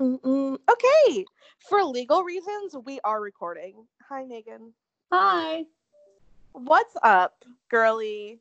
[0.00, 0.58] Mm-mm.
[0.70, 1.26] Okay.
[1.58, 3.74] For legal reasons, we are recording.
[4.08, 4.72] Hi, Megan.
[5.12, 5.66] Hi.
[6.52, 8.40] What's up, girly?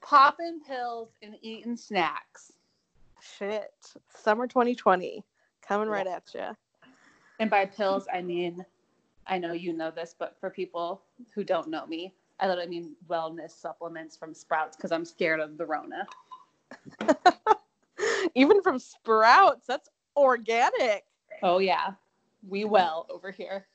[0.00, 2.52] Popping pills and eating snacks.
[3.20, 3.72] Shit.
[4.12, 5.22] Summer 2020
[5.62, 6.56] coming right at you.
[7.38, 8.64] And by pills, I mean,
[9.28, 12.96] I know you know this, but for people who don't know me, I literally mean
[13.08, 16.06] wellness supplements from Sprouts because I'm scared of the Rona.
[18.34, 21.04] Even from Sprouts, that's organic.
[21.42, 21.92] Oh, yeah.
[22.46, 23.66] We will over here.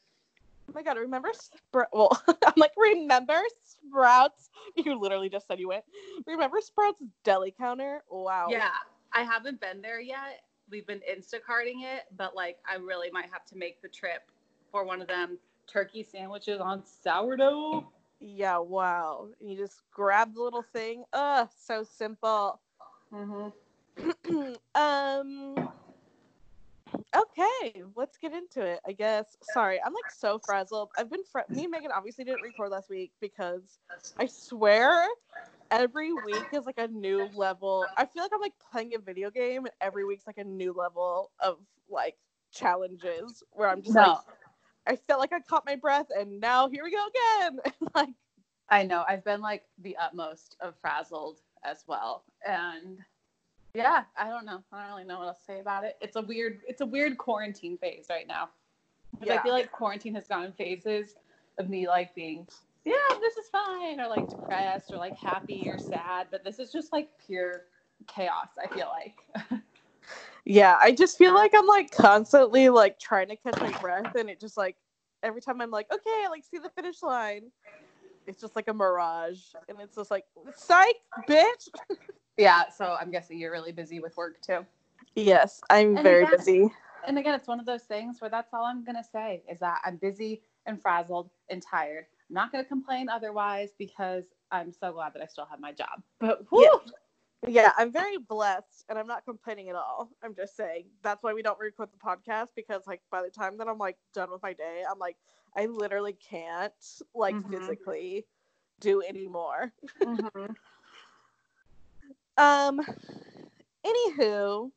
[0.69, 1.87] Oh my god, remember Sprout?
[1.91, 4.49] Well, I'm like, remember Sprouts?
[4.75, 5.83] You literally just said you went.
[6.25, 8.03] Remember Sprouts deli counter?
[8.09, 8.47] Wow.
[8.49, 8.69] Yeah.
[9.11, 10.43] I haven't been there yet.
[10.69, 14.23] We've been Instacarting it, but like, I really might have to make the trip
[14.71, 15.37] for one of them
[15.67, 17.85] turkey sandwiches on sourdough.
[18.19, 19.27] Yeah, wow.
[19.39, 21.03] And you just grab the little thing.
[21.13, 22.59] Ugh, so simple.
[23.13, 24.53] Mm-hmm.
[24.75, 25.69] um
[27.15, 31.39] okay let's get into it i guess sorry i'm like so frazzled i've been fr-
[31.49, 33.79] me and megan obviously didn't record last week because
[34.17, 35.05] i swear
[35.71, 39.29] every week is like a new level i feel like i'm like playing a video
[39.29, 41.57] game and every week's like a new level of
[41.89, 42.15] like
[42.51, 44.01] challenges where i'm just No.
[44.01, 44.17] like
[44.87, 47.05] i felt like i caught my breath and now here we go
[47.47, 47.59] again
[47.95, 48.09] like
[48.69, 49.03] I know.
[49.07, 52.23] I've been like the utmost of frazzled as well.
[52.47, 52.99] And
[53.73, 54.63] yeah, I don't know.
[54.71, 55.97] I don't really know what else to say about it.
[56.01, 58.49] It's a weird it's a weird quarantine phase right now.
[59.19, 61.15] 'Cause I feel like quarantine has gone in phases
[61.59, 62.47] of me like being,
[62.83, 66.27] yeah, this is fine, or like depressed or like happy or sad.
[66.31, 67.65] But this is just like pure
[68.07, 69.61] chaos, I feel like.
[70.45, 74.29] Yeah, I just feel like I'm like constantly like trying to catch my breath, and
[74.29, 74.75] it just like
[75.23, 77.49] every time I'm like, okay, I like see the finish line,
[78.27, 80.97] it's just like a mirage, and it's just like, psych,
[81.29, 81.69] bitch.
[82.37, 84.65] yeah, so I'm guessing you're really busy with work too.
[85.15, 86.73] Yes, I'm And very again- busy.
[87.05, 89.81] And again, it's one of those things where that's all I'm gonna say is that
[89.83, 92.05] I'm busy and frazzled and tired.
[92.29, 96.01] I'm not gonna complain otherwise because I'm so glad that I still have my job.
[96.19, 96.81] But whew,
[97.45, 100.09] Yeah, I'm very blessed, and I'm not complaining at all.
[100.23, 103.57] I'm just saying that's why we don't record the podcast because like by the time
[103.57, 105.17] that I'm like done with my day, I'm like
[105.57, 106.73] I literally can't
[107.13, 107.49] like Mhm.
[107.51, 108.25] physically
[108.79, 109.73] do anymore.
[110.01, 110.55] Mhm.
[112.37, 112.81] Um.
[113.85, 114.71] Anywho,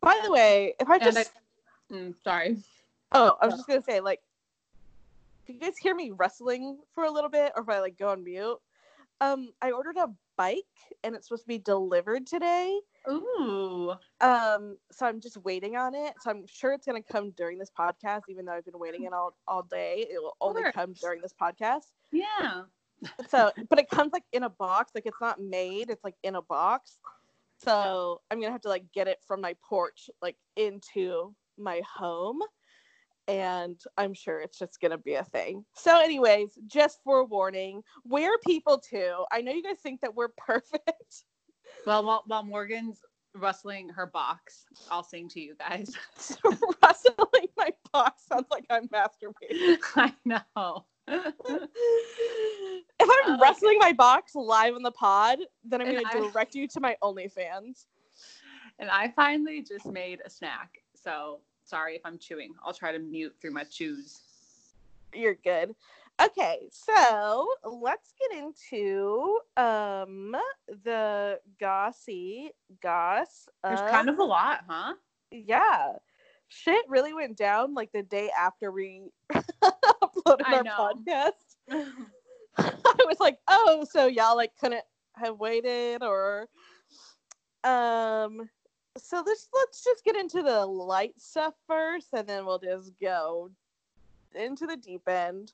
[0.00, 2.58] by the way, if I just I- Mm, sorry.
[3.12, 4.20] oh, I was just gonna say like,
[5.46, 8.08] if you guys hear me wrestling for a little bit, or if I like go
[8.10, 8.58] on mute,
[9.20, 10.64] um, I ordered a bike
[11.04, 12.78] and it's supposed to be delivered today.
[13.08, 13.94] Ooh.
[14.20, 16.14] Um, so I'm just waiting on it.
[16.20, 19.12] So I'm sure it's gonna come during this podcast, even though I've been waiting it
[19.12, 20.06] all all day.
[20.10, 21.92] It will only come during this podcast.
[22.12, 22.62] Yeah.
[23.28, 26.36] So but it comes like in a box like it's not made it's like in
[26.36, 26.98] a box.
[27.58, 32.40] So i'm gonna have to like get it from my porch like into my home
[33.28, 35.64] and i'm sure it's just gonna be a thing.
[35.74, 39.24] So anyways just forewarning we're people too.
[39.32, 41.24] I know you guys think that we're perfect.
[41.86, 43.00] Well, while, while Morgan's
[43.34, 45.94] rustling her box, I'll sing to you guys.
[46.82, 49.78] rustling my box sounds like i'm masturbating.
[49.96, 50.86] I know.
[51.08, 56.66] If i'm like wrestling my box live on the pod then i'm gonna direct you
[56.66, 57.86] to my onlyfans
[58.78, 60.82] and I finally just made a snack.
[60.94, 62.54] So sorry if I'm chewing.
[62.64, 64.20] I'll try to mute through my chews.
[65.14, 65.74] you're good.
[66.22, 70.34] Okay, so let's get into um
[70.84, 72.52] the Gossy
[72.82, 73.48] Goss.
[73.62, 74.94] There's kind of a lot, huh?
[75.30, 75.92] yeah.
[76.48, 80.92] Shit really went down like the day after we uploaded I our know.
[80.94, 81.32] podcast.
[82.58, 84.84] I was like, oh, so y'all like couldn't
[85.16, 86.46] have waited or
[87.64, 88.48] um
[88.98, 93.50] so let's let's just get into the light stuff first and then we'll just go
[94.34, 95.52] into the deep end.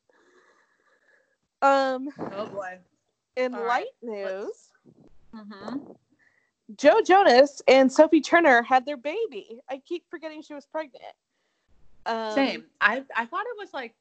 [1.62, 2.78] Um oh boy.
[3.36, 4.69] in All right, light let's- news,
[5.34, 5.78] Mm-hmm.
[6.76, 9.60] Joe Jonas and Sophie Turner had their baby.
[9.69, 11.04] I keep forgetting she was pregnant.
[12.06, 12.64] Um, Same.
[12.80, 13.94] I I thought it was like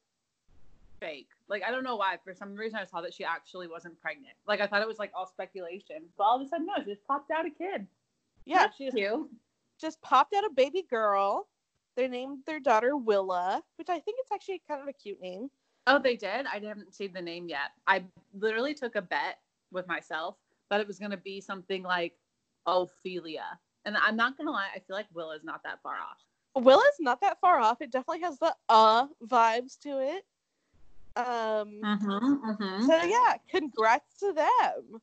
[1.00, 1.28] fake.
[1.48, 2.16] Like I don't know why.
[2.24, 4.34] For some reason, I saw that she actually wasn't pregnant.
[4.46, 6.02] Like I thought it was like all speculation.
[6.16, 7.86] But all of a sudden, no, she just popped out a kid.
[8.44, 9.30] Yeah, she just, cute.
[9.80, 11.48] just popped out a baby girl.
[11.94, 15.50] They named their daughter Willa, which I think it's actually kind of a cute name.
[15.86, 16.46] Oh, they did.
[16.46, 17.72] I haven't seen the name yet.
[17.86, 18.04] I
[18.38, 19.38] literally took a bet
[19.72, 20.36] with myself
[20.70, 22.14] that it was gonna be something like
[22.66, 23.58] Ophelia.
[23.84, 26.18] And I'm not gonna lie, I feel like Willa's not that far off.
[26.54, 27.80] Willa's not that far off.
[27.80, 30.24] It definitely has the uh vibes to it.
[31.16, 32.86] Um, Mm-hmm, mm-hmm.
[32.86, 35.00] so yeah, congrats to them.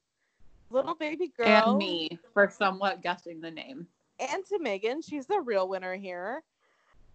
[0.71, 1.69] Little baby girl.
[1.71, 3.87] And me for somewhat guessing the name.
[4.19, 5.01] and to Megan.
[5.01, 6.43] She's the real winner here.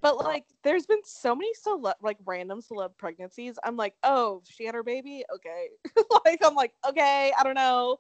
[0.00, 3.58] But like, there's been so many celeb, like random celeb pregnancies.
[3.64, 5.24] I'm like, oh, she had her baby.
[5.34, 5.68] Okay,
[6.24, 7.98] like I'm like, okay, I don't know.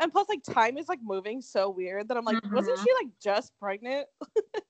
[0.00, 2.84] And plus, like, time is like moving so weird that I'm like, wasn't Mhm.
[2.84, 4.06] she like just pregnant?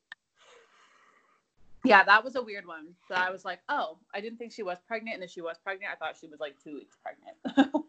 [1.84, 2.88] Yeah, that was a weird one.
[3.06, 5.56] So I was like, oh, I didn't think she was pregnant, and if she was
[5.62, 7.72] pregnant, I thought she was like two weeks pregnant.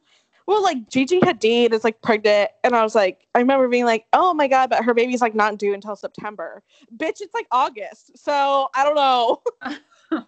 [0.46, 4.06] Well, like Gigi Hadid is like pregnant, and I was like, I remember being like,
[4.14, 6.64] oh my god, but her baby's like not due until September.
[6.98, 10.24] Bitch, it's like August, so I don't know.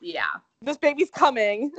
[0.00, 0.26] yeah.
[0.62, 1.72] this baby's coming.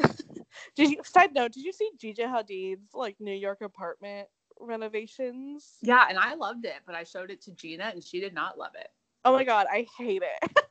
[0.76, 0.98] Did you?
[1.04, 4.28] Side note, did you see Gigi Hadid's like New York apartment
[4.60, 5.78] renovations?
[5.82, 8.58] Yeah, and I loved it, but I showed it to Gina, and she did not
[8.58, 8.90] love it.
[9.24, 10.52] Oh my god, I hate it.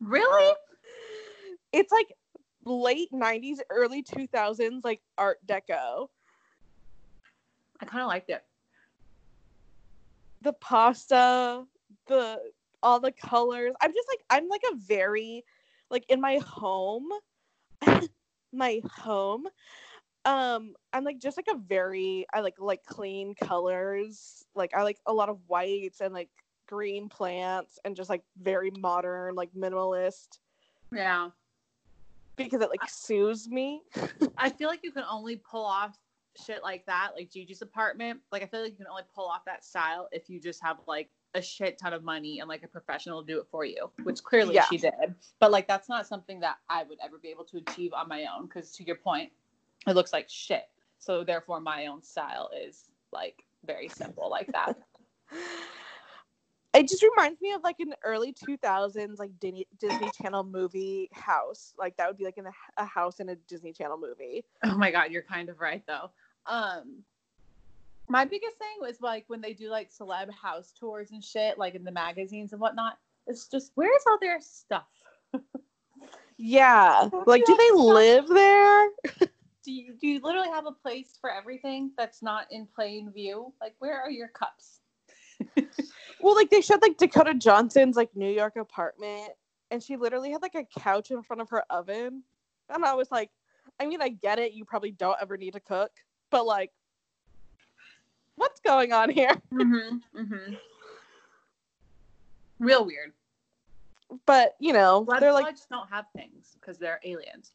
[0.00, 0.54] Really?
[1.72, 2.06] It's like
[2.64, 6.06] late '90s, early 2000s, like Art Deco.
[7.80, 8.44] I kind of liked it.
[10.42, 11.64] the pasta,
[12.06, 12.40] the
[12.82, 13.72] all the colors.
[13.80, 15.44] I'm just like I'm like a very
[15.90, 17.08] like in my home,
[18.52, 19.46] my home.
[20.24, 24.44] Um, I'm like just like a very I like like clean colors.
[24.54, 26.30] Like I like a lot of whites and like
[26.68, 30.38] green plants and just like very modern, like minimalist
[30.92, 31.30] Yeah.
[32.36, 33.82] because it like soothes me.
[34.36, 35.96] I feel like you can only pull off
[36.44, 38.20] shit like that, like Gigi's apartment.
[38.30, 40.78] Like I feel like you can only pull off that style if you just have
[40.86, 44.22] like a shit ton of money and like a professional do it for you, which
[44.22, 44.64] clearly Yeah.
[44.66, 44.92] she did.
[45.40, 48.26] But like that's not something that I would ever be able to achieve on my
[48.34, 49.30] own because to your point,
[49.86, 50.68] it looks like shit.
[50.98, 54.76] So therefore my own style is like very simple like that.
[56.74, 61.72] It just reminds me of like an early 2000s like Disney, Disney Channel movie house.
[61.78, 64.44] Like that would be like in a, a house in a Disney Channel movie.
[64.64, 66.10] Oh my god, you're kind of right though.
[66.46, 67.02] Um
[68.08, 71.74] my biggest thing was like when they do like celeb house tours and shit, like
[71.74, 72.98] in the magazines and whatnot.
[73.26, 74.86] It's just where's all their stuff?
[76.38, 77.08] Yeah.
[77.26, 77.78] Like do they stuff?
[77.80, 78.88] live there?
[79.64, 83.52] Do you do you literally have a place for everything that's not in plain view?
[83.60, 84.80] Like where are your cups?
[86.20, 89.30] Well, like they showed like Dakota Johnson's like New York apartment
[89.70, 92.22] and she literally had like a couch in front of her oven.
[92.68, 93.30] And I was like,
[93.78, 94.52] I mean, I get it.
[94.52, 95.90] You probably don't ever need to cook,
[96.30, 96.72] but like
[98.38, 99.30] what's going on here?
[99.52, 100.20] Mm-hmm.
[100.20, 100.54] Mm-hmm.
[102.60, 103.12] Real weird.
[104.26, 107.52] But, you know, Blood they're like just don't have things because they're aliens.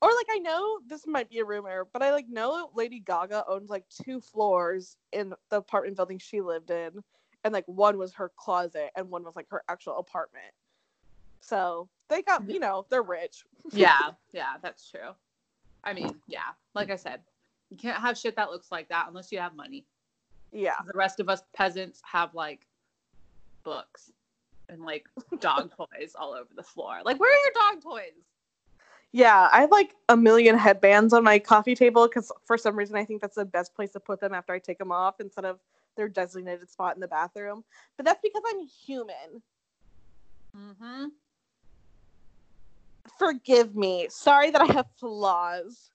[0.00, 3.44] Or like I know this might be a rumor, but I like know Lady Gaga
[3.48, 7.02] owns like two floors in the apartment building she lived in,
[7.44, 10.52] and like one was her closet and one was like her actual apartment.
[11.40, 13.44] So they got you know they're rich.
[13.72, 15.10] Yeah, yeah, that's true.
[15.82, 17.20] I mean, yeah, like I said,
[17.70, 19.84] you can't have shit that looks like that unless you have money.
[20.52, 22.66] Yeah, The rest of us peasants have like
[23.64, 24.10] books
[24.68, 25.06] and like
[25.40, 27.00] dog toys all over the floor.
[27.04, 28.24] Like, where are your dog toys?
[29.12, 29.48] yeah.
[29.52, 33.04] I have like a million headbands on my coffee table because for some reason I
[33.04, 35.58] think that's the best place to put them after I take them off instead of
[35.96, 37.64] their designated spot in the bathroom.
[37.96, 39.42] But that's because I'm human.
[40.56, 41.04] Mm-hmm.
[43.18, 44.06] Forgive me.
[44.10, 45.90] Sorry that I have flaws.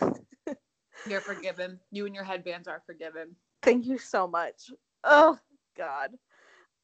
[1.08, 1.78] You're forgiven.
[1.90, 3.34] You and your headbands are forgiven.
[3.62, 4.70] Thank you so much.
[5.04, 5.38] Oh
[5.76, 6.10] God.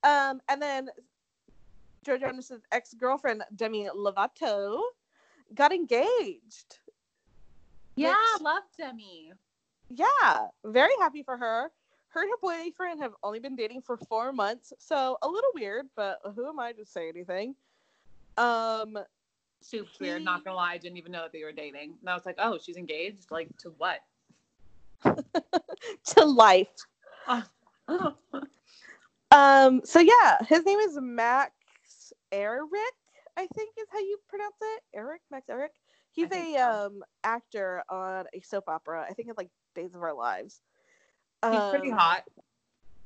[0.02, 0.88] Um, and then
[2.04, 4.80] Joe Jonas's ex-girlfriend Demi Lovato
[5.54, 6.78] got engaged.
[7.96, 9.32] Yeah, Which- love Demi.
[9.90, 11.70] Yeah, very happy for her.
[12.08, 15.86] Her and her boyfriend have only been dating for four months, so a little weird,
[15.94, 17.54] but who am I to say anything?
[18.36, 18.98] Um,
[19.60, 20.24] Super weird.
[20.24, 21.94] Not gonna lie, I didn't even know that they were dating.
[22.00, 23.30] And I was like, oh, she's engaged.
[23.30, 24.00] Like to what?
[25.04, 26.68] to life.
[29.32, 32.66] Um, so yeah, his name is Max Ehrich,
[33.36, 34.82] I think is how you pronounce it.
[34.98, 35.68] Ehrich, Max Ehrich.
[36.10, 36.68] He's a so.
[36.86, 39.06] um actor on a soap opera.
[39.08, 40.62] I think it's like Days of Our Lives.
[41.44, 42.24] He's pretty Um, hot.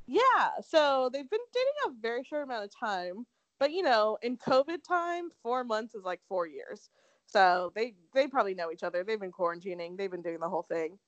[0.06, 0.22] Yeah,
[0.66, 3.26] so they've been dating a very short amount of time,
[3.58, 6.90] but you know, in COVID time, four months is like four years.
[7.26, 9.02] So they they probably know each other.
[9.02, 9.96] They've been quarantining.
[9.96, 10.98] They've been doing the whole thing.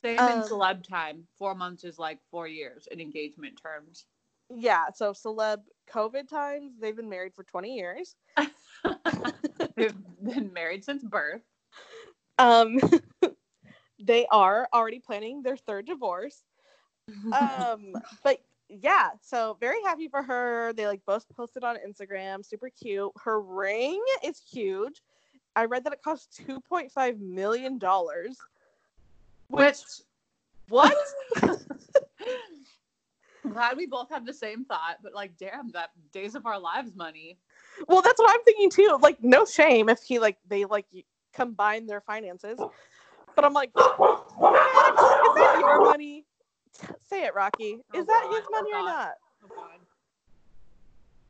[0.00, 1.26] Same um, in celeb time.
[1.38, 4.06] Four months is like four years in engagement terms.
[4.54, 8.16] Yeah, so celeb COVID times, they've been married for 20 years.
[9.76, 11.42] They've been married since birth.
[12.38, 12.78] Um
[13.98, 16.42] they are already planning their third divorce.
[17.40, 20.72] Um but yeah, so very happy for her.
[20.72, 23.12] They like both posted on Instagram, super cute.
[23.22, 25.02] Her ring is huge.
[25.54, 28.36] I read that it costs 2.5 million dollars.
[29.48, 29.78] Which
[30.68, 30.96] What?
[31.42, 31.56] I'm
[33.52, 36.94] glad we both have the same thought, but like, damn, that days of our lives
[36.96, 37.38] money.
[37.88, 38.98] Well, that's what I'm thinking too.
[39.00, 40.86] Like, no shame if he like they like
[41.32, 42.58] combine their finances.
[43.36, 43.84] But I'm like, is
[44.34, 46.24] that your money?
[47.08, 47.78] Say it, Rocky.
[47.94, 48.34] Oh, Is that God.
[48.34, 49.14] his money Oh, or not?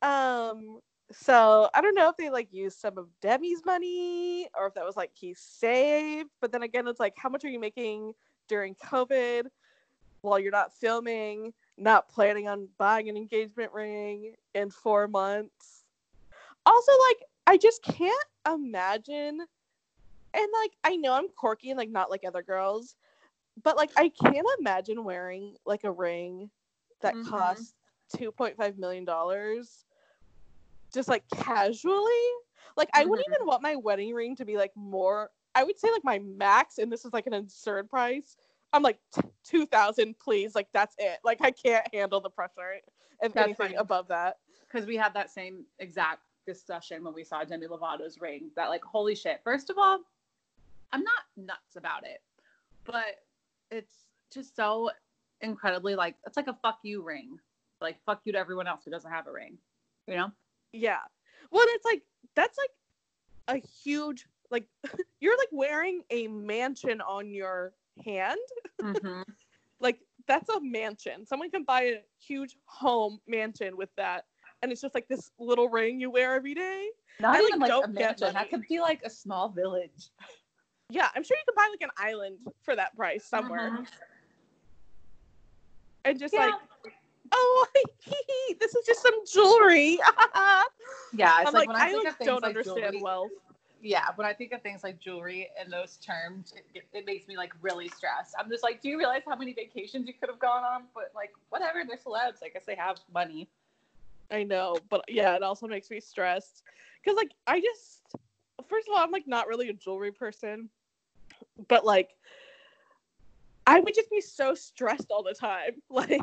[0.02, 0.80] Oh Um,
[1.12, 4.84] so I don't know if they like used some of Demi's money or if that
[4.84, 6.30] was like he saved.
[6.40, 8.12] But then again, it's like, how much are you making
[8.48, 9.46] during COVID
[10.22, 15.84] while you're not filming, not planning on buying an engagement ring in four months?
[16.64, 19.40] Also, like, I just can't imagine.
[20.34, 22.96] And like, I know I'm quirky and like not like other girls,
[23.62, 26.50] but like, I can't imagine wearing like a ring
[27.00, 27.26] that Mhm.
[27.26, 27.74] costs
[28.16, 29.06] $2.5 million
[30.92, 32.24] just like casually.
[32.76, 33.34] Like I wouldn't Mhm.
[33.36, 35.30] even want my wedding ring to be like more.
[35.54, 38.36] I would say like my max, and this is like an absurd price.
[38.72, 38.98] I'm like
[39.44, 40.54] two thousand, please.
[40.54, 41.18] Like that's it.
[41.24, 42.80] Like I can't handle the pressure
[43.22, 43.74] and That's anything funny.
[43.76, 44.38] above that.
[44.60, 48.50] because we had that same exact discussion when we saw Demi Lovato's ring.
[48.56, 49.40] That like, holy shit!
[49.42, 50.00] First of all,
[50.92, 52.22] I'm not nuts about it,
[52.84, 53.24] but
[53.70, 54.90] it's just so
[55.40, 57.38] incredibly like it's like a fuck you ring,
[57.80, 59.58] like fuck you to everyone else who doesn't have a ring,
[60.06, 60.30] you know?
[60.72, 61.00] Yeah.
[61.50, 62.02] Well, it's like
[62.34, 64.66] that's like a huge like
[65.20, 67.72] you're like wearing a mansion on your
[68.04, 68.38] hand.
[68.80, 69.22] Mm-hmm.
[69.78, 71.26] Like that's a mansion.
[71.26, 74.24] Someone can buy a huge home mansion with that.
[74.62, 76.88] And it's just like this little ring you wear every day.
[77.20, 78.32] Not I, like, even like, a mansion.
[78.32, 80.08] That could be like a small village
[80.90, 83.70] Yeah, I'm sure you could buy like an island for that price somewhere.
[83.70, 83.86] Mhm.
[86.04, 86.46] And just Yeah.
[86.46, 86.54] like,
[87.32, 87.66] oh,
[88.60, 89.98] this is just some jewelry.
[91.12, 93.02] Yeah, it's I'm like, like, when I, I think like, of don't like understand jewelry,
[93.02, 93.30] wealth.
[93.80, 97.26] yeah, when I think of things like jewelry and those terms, it, it, it makes
[97.26, 98.34] me like really stressed.
[98.38, 100.84] I'm just like, do you realize how many vacations you could have gone on?
[100.94, 102.42] But like, whatever, they're celebs.
[102.44, 103.48] I guess they have money.
[104.30, 106.62] I know, but yeah, it also makes me stressed
[107.02, 108.02] because like I just
[108.68, 110.68] first of all, I'm like not really a jewelry person,
[111.68, 112.10] but like
[113.66, 115.72] I would just be so stressed all the time.
[115.90, 116.20] Like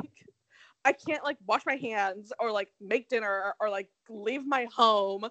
[0.84, 5.26] I can't like wash my hands or like make dinner or like leave my home,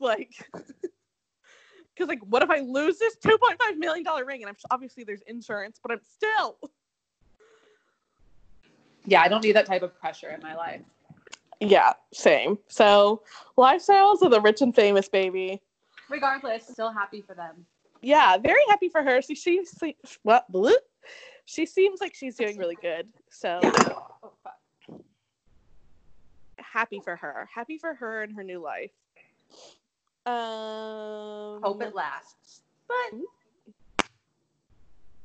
[0.00, 0.32] like.
[1.96, 4.42] Because like, what if I lose this two point five million dollar ring?
[4.42, 6.58] And I'm obviously there's insurance, but I'm still
[9.06, 10.80] Yeah, I don't need that type of pressure in my life.
[11.60, 12.58] yeah, same.
[12.68, 13.22] So
[13.56, 15.62] lifestyles of the rich and famous, baby.
[16.10, 17.64] Regardless, still happy for them.
[18.04, 19.22] Yeah, very happy for her.
[19.22, 20.50] See, she, she what?
[20.52, 20.74] Bloop.
[21.46, 23.08] She seems like she's doing really good.
[23.30, 24.06] So Oh,
[26.58, 27.48] happy for her.
[27.52, 28.90] Happy for her and her new life.
[30.26, 32.62] Um, Hope it lasts.
[32.88, 33.20] But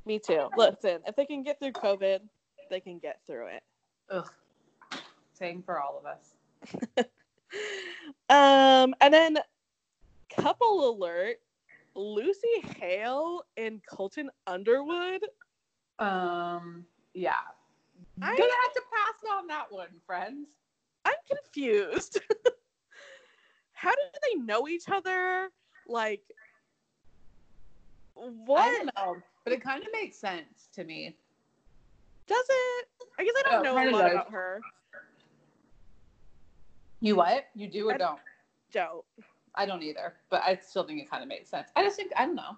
[0.05, 0.50] Me too.
[0.57, 2.19] Listen, if they can get through COVID,
[2.69, 3.63] they can get through it.
[4.09, 4.29] ugh,
[5.33, 7.05] same for all of us.
[8.29, 9.38] Um, and then
[10.29, 11.38] couple alert:
[11.96, 15.22] Lucy Hale and Colton Underwood.
[16.00, 17.34] Um, yeah.
[18.22, 20.48] I'm Gonna have to pass on that one, friends.
[21.05, 22.19] I'm confused.
[23.74, 25.50] How do they know each other?
[25.88, 26.22] Like,
[28.13, 31.15] what I don't know, but it kind of makes sense to me.
[32.27, 32.88] does it?
[33.17, 34.60] I guess I don't Yeah, know a lot about her.
[37.00, 37.46] You what?
[37.55, 38.19] You do or I- don't?
[38.74, 39.05] Don't.
[39.60, 41.68] I don't either, but I still think it kind of made sense.
[41.75, 42.56] I just think I don't know.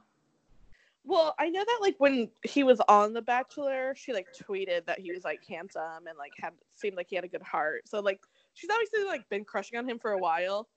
[1.04, 5.00] Well, I know that like when he was on The Bachelor, she like tweeted that
[5.00, 7.82] he was like handsome and like had seemed like he had a good heart.
[7.88, 8.22] So like
[8.54, 10.70] she's obviously like been crushing on him for a while.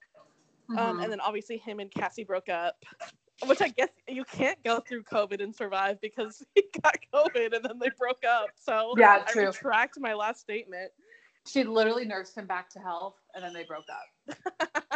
[0.78, 1.02] Um, Mhm.
[1.02, 2.82] and then obviously him and Cassie broke up,
[3.46, 7.62] which I guess you can't go through COVID and survive because he got COVID and
[7.62, 8.48] then they broke up.
[8.56, 9.48] So Yeah, I true.
[9.48, 10.90] retract my last statement.
[11.46, 14.38] She literally nursed him back to health, and then they broke up.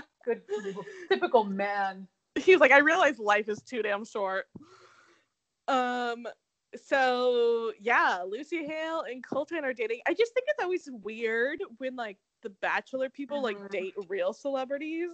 [0.24, 0.42] Good,
[1.08, 2.06] typical man.
[2.36, 4.46] he was like, I realize life is too damn short.
[5.66, 6.26] Um,
[6.76, 10.00] so yeah, Lucy Hale and Colton are dating.
[10.06, 13.70] I just think it's always weird when like the Bachelor people like Mhm.
[13.70, 15.10] date real celebrities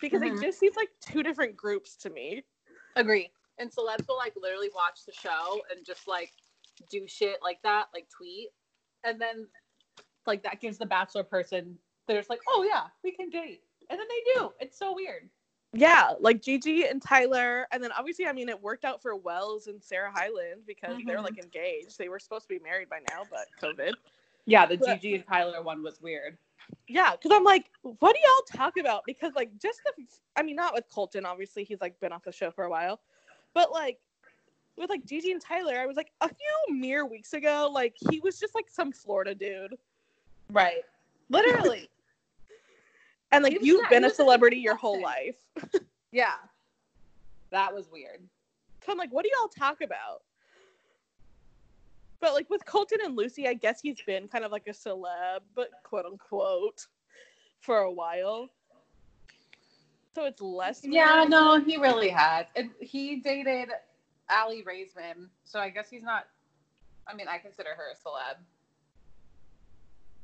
[0.00, 0.36] because Mhm.
[0.36, 2.44] it just seems like two different groups to me.
[2.96, 3.32] Agree.
[3.58, 6.32] And celebs will like literally watch the show and just like
[6.90, 8.50] do shit like that, like tweet,
[9.04, 9.48] and then
[10.26, 13.98] like that gives the bachelor person they're just like, oh yeah, we can date, and
[13.98, 14.50] then they do.
[14.60, 15.28] It's so weird.
[15.76, 19.66] Yeah, like Gigi and Tyler, and then obviously, I mean, it worked out for Wells
[19.66, 21.24] and Sarah Hyland because they're Mhm.
[21.24, 21.98] like engaged.
[21.98, 23.94] They were supposed to be married by now, but COVID.
[24.46, 26.38] Yeah, the But- Gigi and Tyler one was weird.
[26.86, 29.02] Yeah, because I'm like, what do y'all talk about?
[29.04, 30.04] Because like, just the,
[30.36, 31.26] I mean, not with Colton.
[31.26, 33.00] Obviously, he's like been off the show for a while,
[33.52, 33.98] but like,
[34.76, 38.20] with like Gigi and Tyler, I was like a few mere weeks ago, like he
[38.20, 39.76] was just like some Florida dude.
[40.50, 40.84] Right.
[41.30, 41.88] Literally.
[43.34, 45.36] And like you've not- been a celebrity your whole life.
[46.12, 46.34] yeah.
[47.50, 48.20] That was weird.
[48.84, 50.22] So I'm like, what do y'all talk about?
[52.20, 55.40] But like with Colton and Lucy, I guess he's been kind of like a celeb,
[55.54, 56.86] but quote unquote,
[57.60, 58.48] for a while.
[60.14, 60.80] So it's less.
[60.84, 61.30] Yeah, weird.
[61.30, 62.46] no, he really had.
[62.56, 63.70] And he dated
[64.30, 66.26] Aly Raisman, so I guess he's not.
[67.06, 68.36] I mean, I consider her a celeb.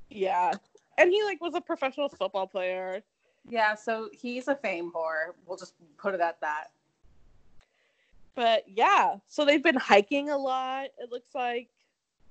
[0.09, 0.52] Yeah,
[1.00, 3.02] and he like was a professional football player.
[3.49, 5.33] Yeah, so he's a fame whore.
[5.47, 6.66] We'll just put it at that.
[8.35, 10.88] But yeah, so they've been hiking a lot.
[10.99, 11.69] It looks like.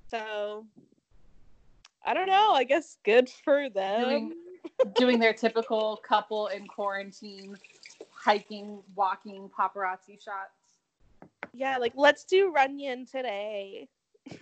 [0.08, 0.64] So
[2.04, 2.52] I don't know.
[2.52, 4.04] I guess good for them.
[4.04, 4.34] Doing-
[4.96, 7.56] Doing their typical couple in quarantine,
[8.10, 10.78] hiking, walking, paparazzi shots.
[11.52, 13.88] Yeah, like let's do Runyon today.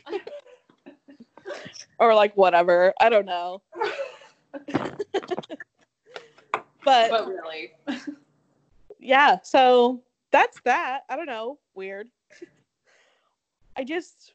[1.98, 2.92] or like whatever.
[3.00, 3.62] I don't know.
[6.84, 7.72] but, But really,
[8.98, 11.00] yeah, so that's that.
[11.08, 11.58] I don't know.
[11.74, 12.08] Weird.
[13.76, 14.34] I just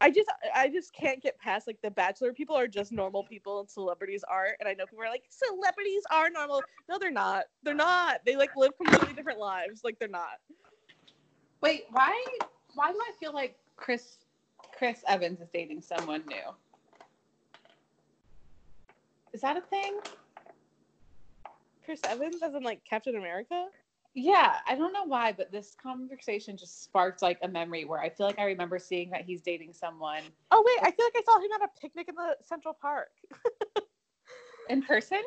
[0.00, 3.60] I just I just can't get past like the bachelor people are just normal people
[3.60, 4.56] and celebrities aren't.
[4.60, 6.62] And I know people are like, celebrities are normal.
[6.88, 7.44] No, they're not.
[7.62, 8.20] They're not.
[8.24, 9.82] They like live completely different lives.
[9.84, 10.38] Like they're not.
[11.60, 12.24] wait, why?
[12.74, 14.18] Why do I feel like Chris
[14.76, 16.54] Chris Evans is dating someone new?
[19.32, 19.98] Is that a thing?
[21.84, 23.66] Chris Evans as in like Captain America?
[24.14, 28.08] Yeah, I don't know why, but this conversation just sparked like a memory where I
[28.08, 31.22] feel like I remember seeing that he's dating someone Oh wait, I feel like I
[31.24, 33.10] saw him at a picnic in the Central Park.
[34.68, 35.22] in person.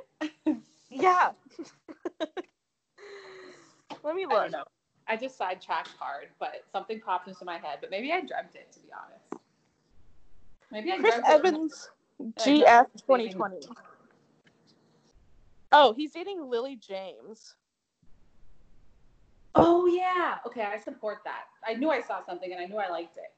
[0.89, 1.31] Yeah.
[4.03, 4.41] Let me I look.
[4.43, 4.63] don't know.
[5.07, 7.79] I just sidetracked hard, but something popped into my head.
[7.81, 9.43] But maybe I dreamt it, to be honest.
[10.72, 11.31] Maybe I Chris dreamt it.
[11.31, 11.89] Evans,
[12.37, 13.68] I GF dreamt it.
[15.74, 15.90] 2020.
[15.90, 17.55] Oh, he's dating Lily James.
[19.55, 20.38] Oh yeah.
[20.46, 21.46] Okay, I support that.
[21.68, 23.31] I knew I saw something and I knew I liked it.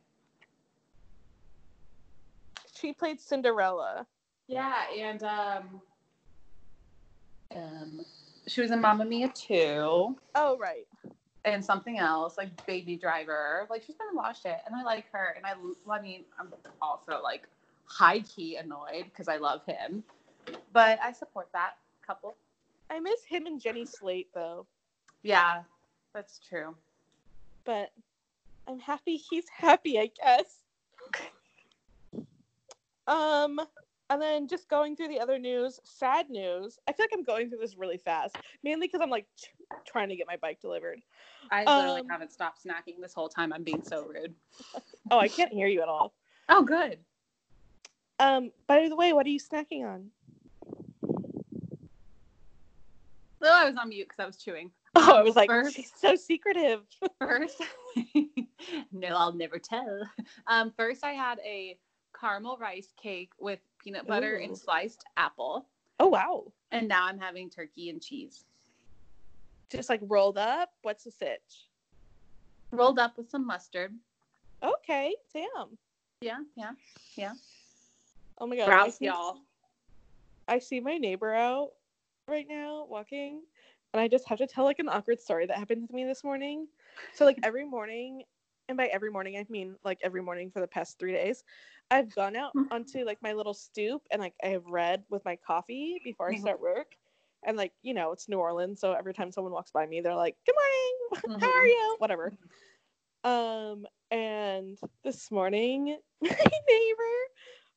[2.73, 4.05] She played Cinderella.
[4.47, 5.81] Yeah, and um,
[7.55, 8.05] um,
[8.47, 10.87] she was in Mamma Mia too, Oh right.
[11.45, 13.65] and something else like Baby Driver.
[13.69, 15.35] Like she's been in a lot of shit, and I like her.
[15.35, 15.53] And I,
[15.91, 17.47] I mean, I'm also like
[17.85, 20.03] high key annoyed because I love him,
[20.73, 22.35] but I support that couple.
[22.89, 24.67] I miss him and Jenny Slate though,
[25.23, 25.63] Yeah,
[26.13, 26.75] that's true.
[27.63, 27.91] but
[28.67, 30.59] I'm happy he's happy, I guess.
[33.07, 33.61] Um,
[34.09, 36.79] and then just going through the other news, sad news.
[36.87, 39.49] I feel like I'm going through this really fast, mainly because I'm like t-
[39.85, 41.01] trying to get my bike delivered.
[41.51, 43.53] I literally Um, haven't stopped snacking this whole time.
[43.53, 44.33] I'm being so rude.
[45.11, 46.15] Oh, I can't hear you at all.
[46.49, 46.97] Oh, good.
[48.17, 50.09] Um, by the way, what are you snacking on?
[53.51, 54.71] I was on mute because I was chewing.
[54.97, 56.79] Oh, I was like, First- she's so secretive.
[57.19, 57.61] First,
[58.93, 60.03] no, I'll never tell.
[60.47, 61.77] Um, first, I had a
[62.17, 64.43] caramel rice cake with peanut butter Ooh.
[64.45, 65.65] and sliced apple,
[65.99, 66.45] Oh wow.
[66.71, 68.45] and now I'm having turkey and cheese
[69.69, 70.69] Just like rolled up.
[70.81, 71.67] What's the sitch?
[72.71, 73.93] rolled up with some mustard.
[74.63, 75.77] Okay, damn.
[76.21, 76.71] Yeah, yeah.
[77.17, 77.33] Yeah.
[78.37, 78.63] Oh my god.
[78.63, 79.39] I Browse, see- y'all.
[80.47, 81.71] I see my neighbor out
[82.27, 83.41] right now walking,
[83.93, 86.23] and I just have to tell like an awkward story that happened to me this
[86.23, 86.67] morning.
[87.13, 88.23] So like every morning,
[88.67, 91.43] and by every morning I mean like every morning for the past three days,
[91.91, 92.69] I've gone out Mhm.
[92.71, 96.33] onto like my little stoop and like I have read with my coffee before I
[96.33, 96.35] Mhm.
[96.35, 96.95] start work.
[97.45, 100.15] And like, you know, it's New Orleans, so every time someone walks by me, they're
[100.15, 101.95] like, Good morning, how are you?
[101.99, 102.33] Whatever.
[103.23, 107.15] Um, and this morning my neighbor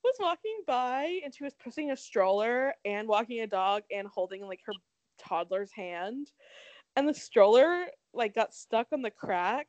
[0.08, 4.42] was walking by and she was pushing a stroller and walking a dog and holding
[4.46, 4.72] like her
[5.18, 6.32] toddler's hand.
[6.96, 9.68] And the stroller like got stuck on the crack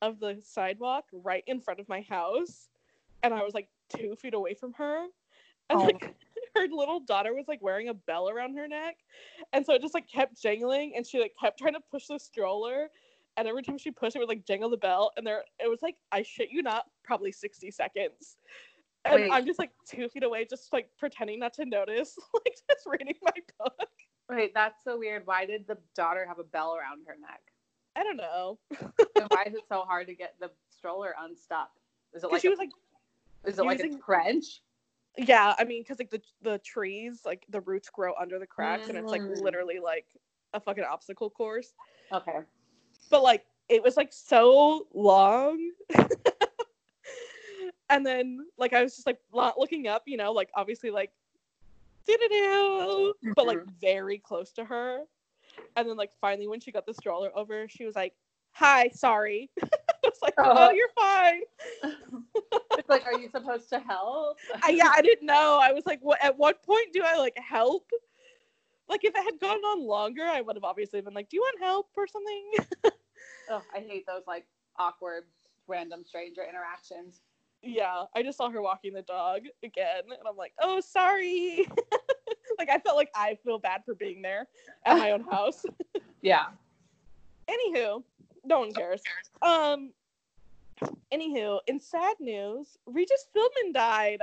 [0.00, 2.68] of the sidewalk right in front of my house.
[3.22, 5.06] And I was like two feet away from her.
[5.70, 5.84] And Oh.
[5.84, 6.14] like
[6.56, 8.96] her little daughter was like wearing a bell around her neck.
[9.52, 12.18] And so it just like kept jangling and she like kept trying to push the
[12.18, 12.88] stroller.
[13.36, 15.10] And every time she pushed it would like jangle the bell.
[15.16, 18.36] And there it was like, I shit you not, probably 60 seconds.
[19.04, 19.30] And Wait.
[19.32, 23.14] I'm just like two feet away, just like pretending not to notice, like just reading
[23.22, 23.88] my book.
[24.30, 25.22] Wait, that's so weird.
[25.26, 27.40] Why did the daughter have a bell around her neck?
[27.96, 28.58] I don't know.
[28.80, 31.70] and why is it so hard to get the stroller unstuck?
[32.14, 32.70] Is it like she a, was like,
[33.44, 34.62] is it like a using- trench?
[35.18, 38.88] yeah, I mean, because like the the trees, like the roots grow under the cracks,
[38.88, 39.42] and it's like Mm.
[39.42, 40.06] literally like
[40.54, 41.74] a fucking obstacle course.
[42.12, 42.38] Okay.
[43.10, 45.58] But like it was like so long.
[47.92, 51.10] And then like I was just like looking up, you know, like obviously like
[52.06, 55.00] do but like very close to her.
[55.76, 58.14] And then like finally when she got the stroller over, she was like,
[58.52, 59.66] "Hi, sorry." I
[60.02, 60.70] was like, "Oh, Uh-huh.
[60.72, 61.42] you're fine."
[62.78, 64.38] it's like, are you supposed to help?
[64.64, 65.58] I, yeah, I didn't know.
[65.62, 66.22] I was like, what?
[66.24, 67.90] At what point do I like help?
[68.88, 71.42] Like, if it had gone on longer, I would have obviously been like, "Do you
[71.42, 72.52] want help or something?"
[73.50, 74.46] Oh, I hate those like
[74.78, 75.24] awkward
[75.66, 77.20] random stranger interactions.
[77.62, 81.66] Yeah, I just saw her walking the dog again, and I'm like, "Oh, sorry."
[82.58, 84.48] like, I felt like I feel bad for being there
[84.84, 85.64] at my own house.
[86.24, 86.46] Yeah.
[87.48, 88.04] Anywho,
[88.44, 89.02] no one cares.
[89.42, 89.90] Um.
[91.12, 94.20] Anywho, in sad news, Regis Philbin died.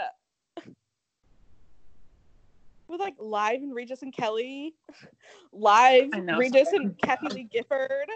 [2.87, 4.75] With like live and Regis and Kelly,
[5.51, 6.85] live know, Regis sorry.
[6.85, 8.09] and Kathie Lee Gifford.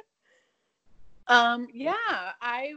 [1.28, 1.94] Um, yeah,
[2.42, 2.76] I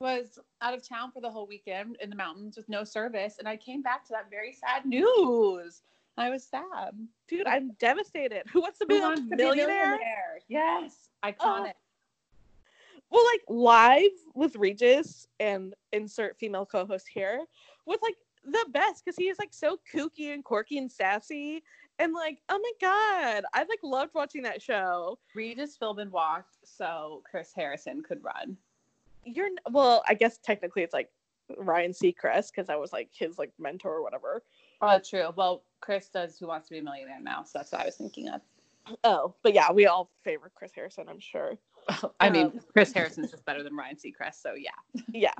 [0.00, 3.48] was out of town for the whole weekend in the mountains with no service, and
[3.48, 5.82] I came back to that very sad news.
[6.16, 6.94] I was sad.
[7.28, 8.42] Dude, I'm devastated.
[8.52, 9.84] Who wants to be a wants to be a millionaire?
[9.84, 10.38] millionaire?
[10.48, 11.38] Yes, iconic.
[11.40, 11.84] Oh.
[13.10, 17.44] Well, like live with Regis and insert female co-host here
[17.86, 21.62] was like the best because he is like so kooky and quirky and sassy
[21.98, 25.18] and like oh my god, I like loved watching that show.
[25.34, 28.56] Regis Philbin walked so Chris Harrison could run.
[29.24, 31.10] You're well, I guess technically it's like
[31.56, 34.42] Ryan Seacrest because I was like his like mentor or whatever.
[34.80, 35.28] Oh, true.
[35.36, 37.96] Well, Chris does Who Wants to Be a Millionaire now, so that's what I was
[37.96, 38.40] thinking of.
[39.04, 41.58] Oh, but yeah, we all favor Chris Harrison, I'm sure.
[42.20, 44.70] I mean, Um, Chris Harrison's just better than Ryan Seacrest, so yeah.
[45.12, 45.34] yeah.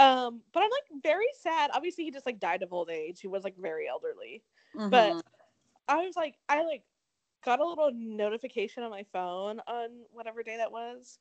[0.00, 1.70] Um, but I'm like very sad.
[1.72, 3.20] Obviously, he just like died of old age.
[3.20, 4.42] He was like very elderly.
[4.74, 5.22] But Mhm.
[5.86, 6.82] I was like, I like
[7.44, 11.20] got a little notification on my phone on whatever day that was.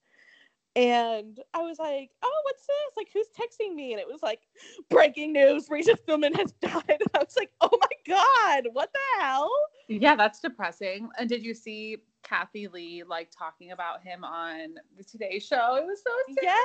[0.76, 2.98] And I was like, oh, what's this?
[2.98, 3.94] Like, who's texting me?
[3.94, 4.42] And it was like,
[4.90, 6.84] breaking news, Regis Philbin has died.
[6.88, 9.50] And I was like, oh my God, what the hell?
[9.88, 11.10] yeah, that's depressing.
[11.18, 15.76] And did you see Kathie Lee like talking about him on the Today Show?
[15.76, 16.58] It was so sad.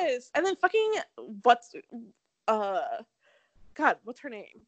[0.00, 0.30] Yes.
[0.34, 0.92] And then fucking,
[1.44, 1.74] what's,
[2.48, 2.80] uh,
[3.74, 4.60] God, what's her name?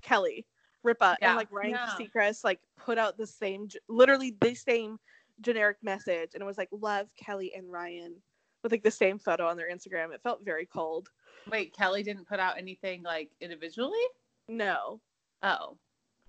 [0.00, 0.46] Kelly
[0.82, 1.88] Ripa Yeah, and like Ryan yeah.
[1.98, 4.98] Seacrest like put out the same, literally the same
[5.42, 8.14] generic message, and it was like love Kelly and Ryan
[8.62, 10.12] with like the same photo on their Instagram.
[10.14, 11.08] It felt very cold.
[11.50, 13.98] Wait, Kelly didn't put out anything like individually?
[14.48, 15.00] No,
[15.42, 15.76] Oh,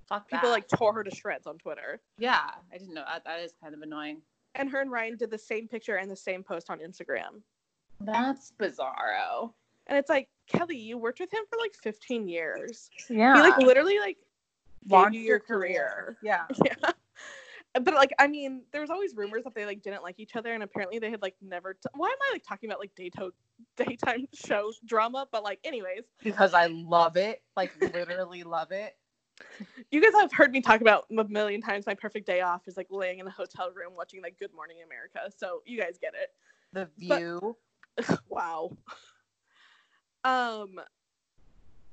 [0.08, 0.54] fuck people that.
[0.54, 3.24] like tore her to shreds on Twitter, yeah, I didn't know that.
[3.26, 4.22] That is kind of annoying.
[4.56, 7.42] and her and Ryan did the same picture and the same post on Instagram.
[8.02, 9.54] That's bizarro.
[9.88, 12.90] And it's like Kelly, you worked with him for like 15 years.
[13.10, 14.18] Yeah, He like literally like
[14.88, 16.18] gave Launched you your career.
[16.24, 16.46] Yeah.
[16.66, 16.92] Yeah.
[17.74, 20.54] But like, I mean, there was always rumors that they like didn't like each other,
[20.54, 21.74] and apparently they had like never.
[21.74, 23.32] T- Why am I like talking about like daytime
[23.78, 25.28] daytime show drama?
[25.32, 27.42] But like, anyways, Because I love it.
[27.58, 28.96] Like literally love it.
[29.90, 31.88] you guys have heard me talk about a million times.
[31.88, 34.78] My perfect day off is like laying in a hotel room watching like Good Morning
[34.86, 35.32] America.
[35.36, 36.30] So you guys get it.
[36.74, 37.58] The But- view.
[38.30, 38.78] wow.
[40.24, 40.80] Um,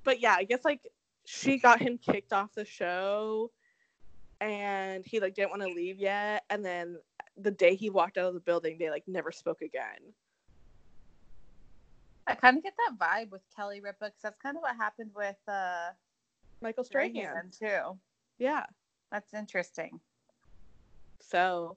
[0.04, 0.86] but yeah, I guess like
[1.24, 3.50] she got him kicked off the show,
[4.40, 6.44] and he like didn't want to leave yet.
[6.50, 6.96] And then
[7.36, 10.12] the day he walked out of the building, they like never spoke again.
[12.26, 15.10] I kind of get that vibe with Kelly Ripa because that's kind of what happened
[15.14, 15.90] with uh
[16.60, 17.50] Michael Strahan.
[17.58, 17.98] Too.
[18.38, 18.64] Yeah.
[19.10, 19.98] That's interesting.
[21.20, 21.76] So,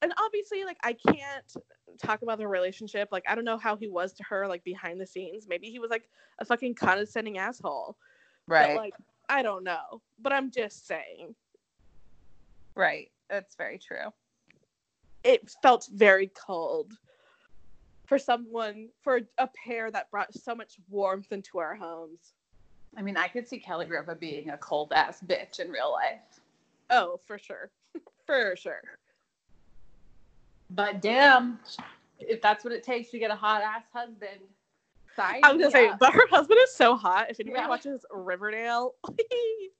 [0.00, 1.56] and obviously, like I can't
[2.00, 3.08] talk about their relationship.
[3.10, 5.46] Like I don't know how he was to her, like behind the scenes.
[5.48, 7.96] Maybe he was like a fucking condescending asshole.
[8.46, 8.68] Right.
[8.68, 8.94] But like
[9.28, 10.00] I don't know.
[10.20, 11.34] But I'm just saying.
[12.78, 13.10] Right.
[13.28, 14.10] That's very true.
[15.24, 16.94] it felt very cold
[18.06, 22.32] for someone for a pair that brought so much warmth into our homes
[22.96, 26.40] I mean, I could see Kelly Ripa being a cold ass bitch in real life.
[26.88, 27.70] oh for sure
[28.26, 28.80] for sure
[30.70, 31.58] But damn,
[32.18, 34.40] if that's what it takes to get a hot ass husband,
[35.18, 35.98] i was gonna say up.
[35.98, 37.68] but her husband is so hot if anybody Yeah.
[37.68, 38.94] watches riverdale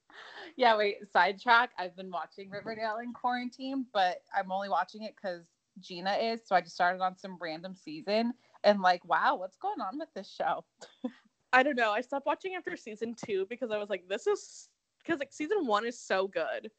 [0.59, 1.71] Yeah, wait, sidetrack.
[1.79, 5.47] I've been watching Riverdale in quarantine, but I'm only watching it because
[5.79, 6.41] Gina is.
[6.45, 10.13] So I just started on some random season and like, wow, what's going on with
[10.15, 10.65] this show?
[11.53, 14.69] i don't know i stopped watching after season two because i was like this is
[15.03, 16.71] because like season one is so good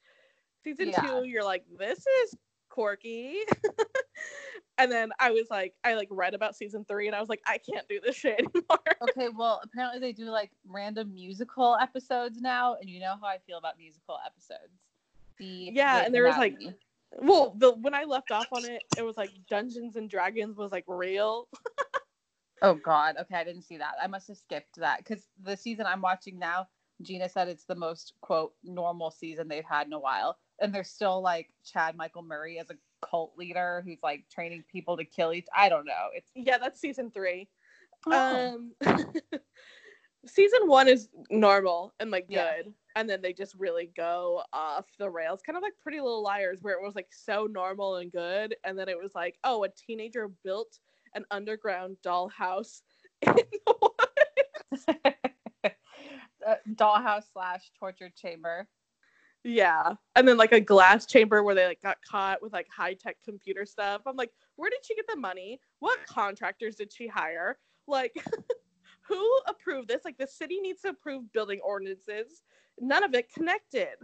[0.63, 1.02] season Yeah.
[1.02, 2.36] two you're like this is
[2.70, 3.39] quirky
[4.80, 7.42] and then i was like i like read about season three and i was like
[7.46, 12.42] i can't do this shit anymore Okay, well, apparently they do like random musical episodes
[12.42, 14.74] now, and you know how I feel about musical episodes.
[15.38, 16.58] The Yeah, and there was, like.
[17.22, 20.72] Well, the when I left off on it, it was like Dungeons and Dragons was
[20.72, 21.48] like real.
[22.62, 23.15] Oh God.
[23.22, 23.94] Okay, I didn't see that.
[24.04, 26.68] I must have skipped that because the season I'm watching now,
[27.02, 30.89] Gina said it's the most quote normal season they've had in a while, and there's
[30.89, 35.34] still like Chad Michael Murray as a cult leader who's like training people to kill
[35.34, 35.48] each.
[35.56, 36.08] I don't know.
[36.14, 37.50] It's Yeah, that's season three.
[38.08, 38.54] oh.
[38.56, 38.72] Um,
[40.26, 42.52] season one is normal and like Yeah.
[42.58, 46.24] good, and then they just really go off the rails, kind of like Pretty Little
[46.24, 49.64] Liars, where it was like so normal and good, and then it was like, oh,
[49.64, 50.80] a teenager built
[51.16, 52.82] an underground dollhouse.
[53.22, 54.86] in the woods.
[56.48, 58.68] uh, dollhouse slash torture chamber.
[59.43, 62.93] Yeah, and then like a glass chamber where they like got caught with like high
[62.93, 64.02] tech computer stuff.
[64.06, 65.60] I'm like, where did she get the money?
[65.80, 67.58] What contractors did she hire?
[67.88, 68.13] Like,
[69.02, 70.04] who approved this?
[70.04, 72.41] Like, the city needs to approve building ordinances.
[72.80, 73.95] None of it connected.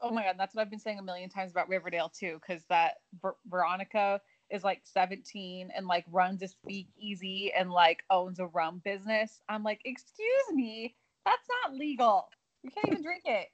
[0.00, 2.64] Oh my god, that's what I've been saying a million times about Riverdale too, because
[2.68, 8.46] that Ver- Veronica is like 17 and like runs a speakeasy and like owns a
[8.46, 9.40] rum business.
[9.48, 12.28] I'm like, excuse me, that's not legal.
[12.62, 13.48] You can't even drink it.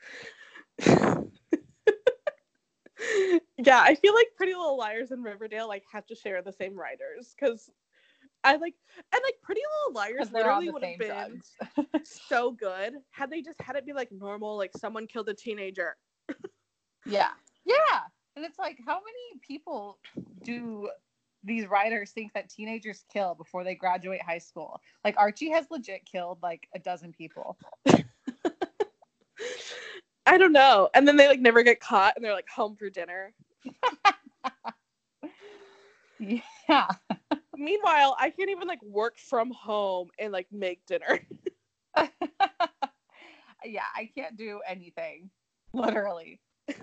[3.58, 6.78] yeah, I feel like Pretty Little Liars and Riverdale like have to share the same
[6.78, 7.70] writers because
[8.44, 8.74] I like
[9.12, 11.40] and like Pretty Little Liars Because they're on literally would have
[11.76, 15.34] been so good had they just had it be like normal, like someone killed a
[15.34, 15.96] teenager.
[17.06, 17.30] yeah.
[17.64, 18.00] Yeah.
[18.36, 19.98] And it's like, how many people
[20.44, 20.88] do
[21.42, 24.80] these writers think that teenagers kill before they graduate high school?
[25.04, 27.58] Like Archie has legit killed like a dozen people.
[30.28, 30.88] I don't know.
[30.94, 33.32] And then they like never get caught and they're like home for dinner.
[36.18, 36.88] Yeah.
[37.56, 41.20] Meanwhile, I can't even like work from home and like make dinner.
[43.64, 45.30] yeah, I can't do anything.
[45.72, 46.40] Literally.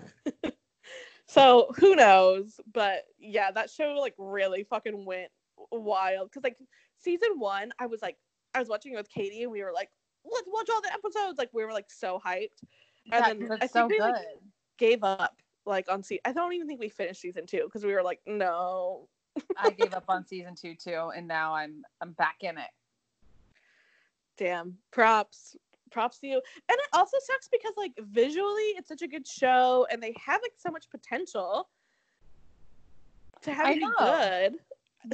[1.28, 2.60] So who knows?
[2.72, 5.30] But yeah, that show like really fucking went
[5.72, 6.32] wild.
[6.32, 6.56] Cause like
[7.00, 8.16] season one, I was like,
[8.54, 9.90] I was watching it with Katie and we were like,
[10.24, 11.36] let's watch all the episodes.
[11.36, 12.62] Like we were like so hyped.
[13.12, 14.12] And Yeah, then I it's so think we, good.
[14.12, 14.24] like,
[14.78, 16.20] gave up like on season.
[16.24, 19.08] I don't even think we finished season two because we were like, no.
[19.58, 22.70] I gave up on season two too, and now I'm I'm back in it.
[24.36, 24.76] Damn.
[24.90, 25.56] Props.
[25.90, 26.34] Props to you.
[26.68, 30.40] And it also sucks because like visually it's such a good show and they have
[30.42, 31.68] like so much potential
[33.42, 33.94] to have I it be know.
[33.98, 34.58] good.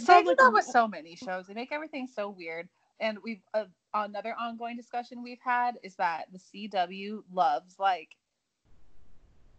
[0.04, 1.46] So do like, that with so many shows.
[1.46, 2.68] They make everything so weird.
[3.02, 8.16] And we've uh, another ongoing discussion we've had is that the CW loves like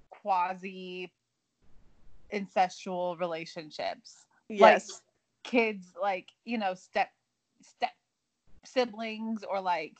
[0.09, 1.11] quasi
[2.33, 4.25] incestual relationships.
[4.49, 5.01] Yes.
[5.43, 7.09] Kids like, you know, step
[7.61, 7.91] step
[8.65, 9.97] siblings or like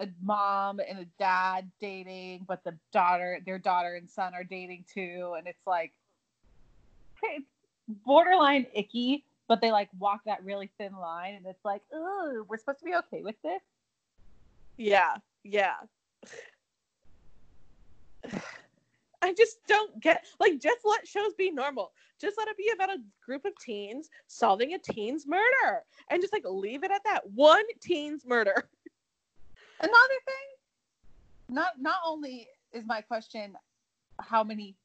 [0.00, 4.84] a mom and a dad dating, but the daughter, their daughter and son are dating
[4.92, 5.92] too, and it's like
[7.24, 7.50] it's
[8.06, 12.56] borderline icky, but they like walk that really thin line, and it's like, oh, we're
[12.56, 13.60] supposed to be okay with this.
[14.76, 15.74] Yeah, yeah.
[19.22, 21.90] I just don't get like just let shows be normal.
[22.20, 26.32] Just let it be about a group of teens solving a teen's murder and just
[26.32, 27.28] like leave it at that.
[27.34, 28.54] One teen's murder.
[29.80, 30.46] Another thing,
[31.48, 33.56] not not only is my question,
[34.20, 34.76] how many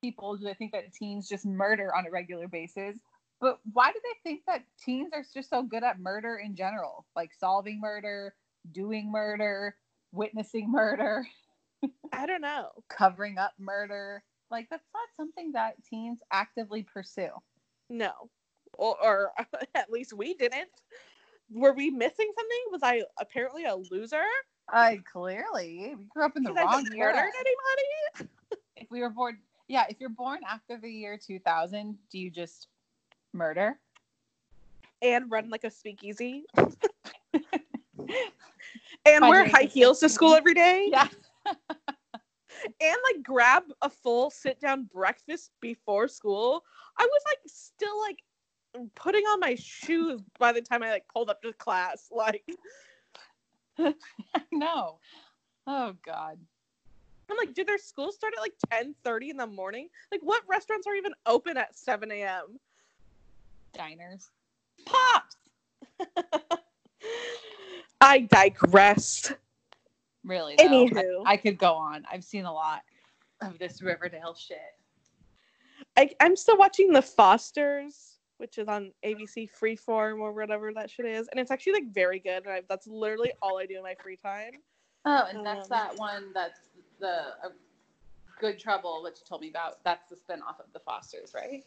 [0.00, 2.96] people do they think that teens just murder on a regular basis?
[3.40, 7.06] But why do they think that teens are just so good at murder in general?
[7.14, 8.34] Like solving murder,
[8.72, 9.76] doing murder,
[10.12, 11.26] witnessing murder,
[12.12, 12.70] I don't know.
[12.88, 14.22] covering up murder.
[14.50, 17.30] Like that's not something that teens actively pursue.
[17.88, 18.12] No.
[18.74, 19.32] Or, or
[19.74, 20.68] at least we didn't.
[21.50, 22.58] Were we missing something?
[22.70, 24.22] Was I apparently a loser?
[24.68, 27.14] I clearly we grew up in the I wrong era.
[27.16, 28.30] anybody?
[28.78, 32.68] If we were born, yeah, if you're born after the year 2000, do you just
[33.36, 33.78] murder?
[35.02, 36.44] And run like a speakeasy?
[39.04, 40.88] And wear high heels to school every day?
[40.90, 41.06] Yeah.
[42.80, 46.64] and like grab a full sit down breakfast before school.
[46.98, 48.22] I was like still like
[48.94, 52.08] putting on my shoes by the time I like pulled up to class.
[52.10, 52.44] Like
[54.52, 54.98] no.
[55.66, 56.38] Oh God.
[57.28, 59.88] I'm like, did their school start at like 10 30 in the morning?
[60.12, 62.58] Like what restaurants are even open at 7 a.m.?
[63.76, 64.30] Diners.
[64.84, 65.36] Pops.
[68.00, 69.32] I digress.
[70.24, 70.56] Really?
[70.56, 71.22] Though, I, Anywho.
[71.24, 72.04] I could go on.
[72.10, 72.82] I've seen a lot
[73.40, 74.58] of this Riverdale shit.
[75.96, 81.06] I, I'm still watching The Fosters, which is on ABC Freeform or whatever that shit
[81.06, 82.44] is, and it's actually like very good.
[82.44, 84.52] And I, that's literally all I do in my free time.
[85.04, 86.60] Oh, and that's Um, that one that's
[86.98, 87.50] the uh,
[88.40, 91.64] Good Trouble, which you told me about, that's the spinoff of The Fosters, right?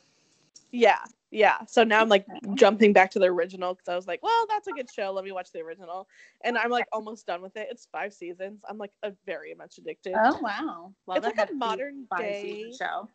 [0.72, 1.00] Yeah,
[1.32, 1.58] yeah.
[1.68, 4.68] So now I'm like jumping back to the original because I was like, well, that's
[4.68, 5.12] a good show.
[5.12, 6.08] Let me watch the original.
[6.44, 7.68] And I'm like almost done with it.
[7.72, 8.62] It's five seasons.
[8.70, 10.14] I'm like a very much addicted.
[10.16, 10.94] Oh wow!
[11.08, 13.10] Love It's like a modern day- show.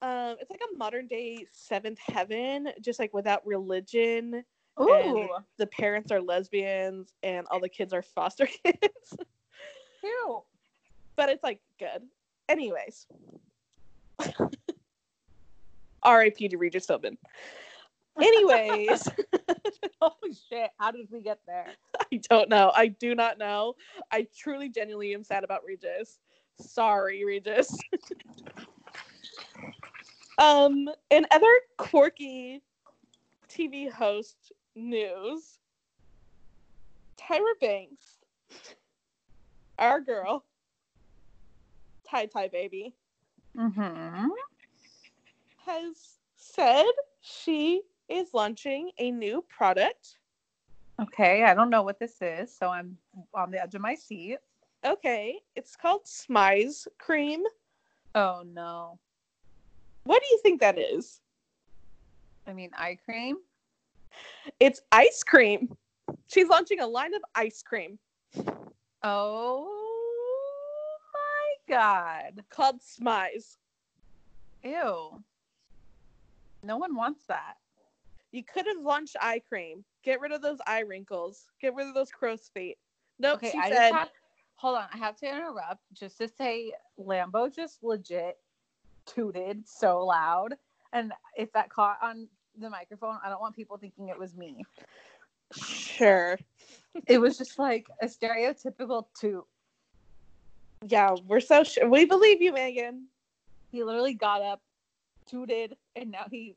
[0.00, 4.44] Um, it's like a modern day Seventh Heaven, just like without religion.
[4.80, 9.16] Ooh, The parents are lesbians and all the kids are foster kids.
[10.00, 10.42] cute.
[11.16, 12.02] but it's like good.
[12.48, 13.06] Anyways.
[16.08, 16.48] R.I.P.
[16.48, 17.18] to Regis Philbin.
[18.18, 19.06] Anyways,
[20.00, 20.70] Holy shit!
[20.78, 21.66] How did we get there?
[22.00, 22.72] I don't know.
[22.74, 23.74] I do not know.
[24.10, 26.18] I truly, genuinely am sad about Regis.
[26.60, 27.76] Sorry, Regis.
[30.38, 32.62] um, in other quirky
[33.50, 35.58] TV host news,
[37.20, 38.18] Tyra Banks,
[39.78, 40.44] our girl,
[42.08, 42.94] Tie Tie Baby,
[43.56, 44.28] Mm-hmm.
[45.68, 46.86] Has said
[47.20, 50.18] she is launching a new product.
[51.00, 52.96] Okay, I don't know what this is, so I'm
[53.34, 54.38] on the edge of my seat.
[54.84, 57.42] Okay, it's called Smize Cream.
[58.14, 58.98] Oh no!
[60.04, 61.20] What do you think that is?
[62.46, 63.36] I mean, eye cream.
[64.58, 65.76] It's ice cream.
[66.28, 67.98] She's launching a line of ice cream
[69.02, 69.68] Oh
[71.14, 72.44] my god!
[72.50, 73.58] called Smize.
[74.64, 75.22] Ew.
[76.62, 77.54] No one wants that.
[78.32, 79.84] You could have launched eye cream.
[80.04, 81.46] Get rid of those eye wrinkles.
[81.60, 82.76] Get rid of those crow's feet.
[83.18, 84.08] Nope, Okay, she I said have,
[84.56, 84.86] hold on.
[84.92, 88.38] I have to interrupt just to say Lambo just legit
[89.06, 90.54] tooted so loud,
[90.92, 94.64] and if that caught on the microphone, I don't want people thinking it was me.
[95.52, 96.38] sure.
[97.06, 99.44] It was just like a stereotypical toot.
[100.86, 101.88] Yeah, we're so sure.
[101.88, 103.06] We believe you, Megan.
[103.70, 104.60] He literally got up,
[105.28, 106.56] tooted, and now he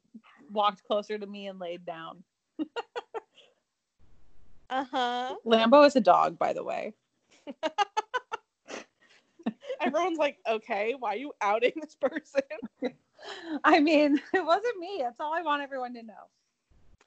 [0.52, 2.24] walked closer to me and laid down.
[4.70, 5.36] Uh huh.
[5.46, 6.94] Lambo is a dog, by the way.
[9.82, 12.44] Everyone's like, okay, why are you outing this person?
[13.64, 15.00] I mean, it wasn't me.
[15.02, 16.30] That's all I want everyone to know.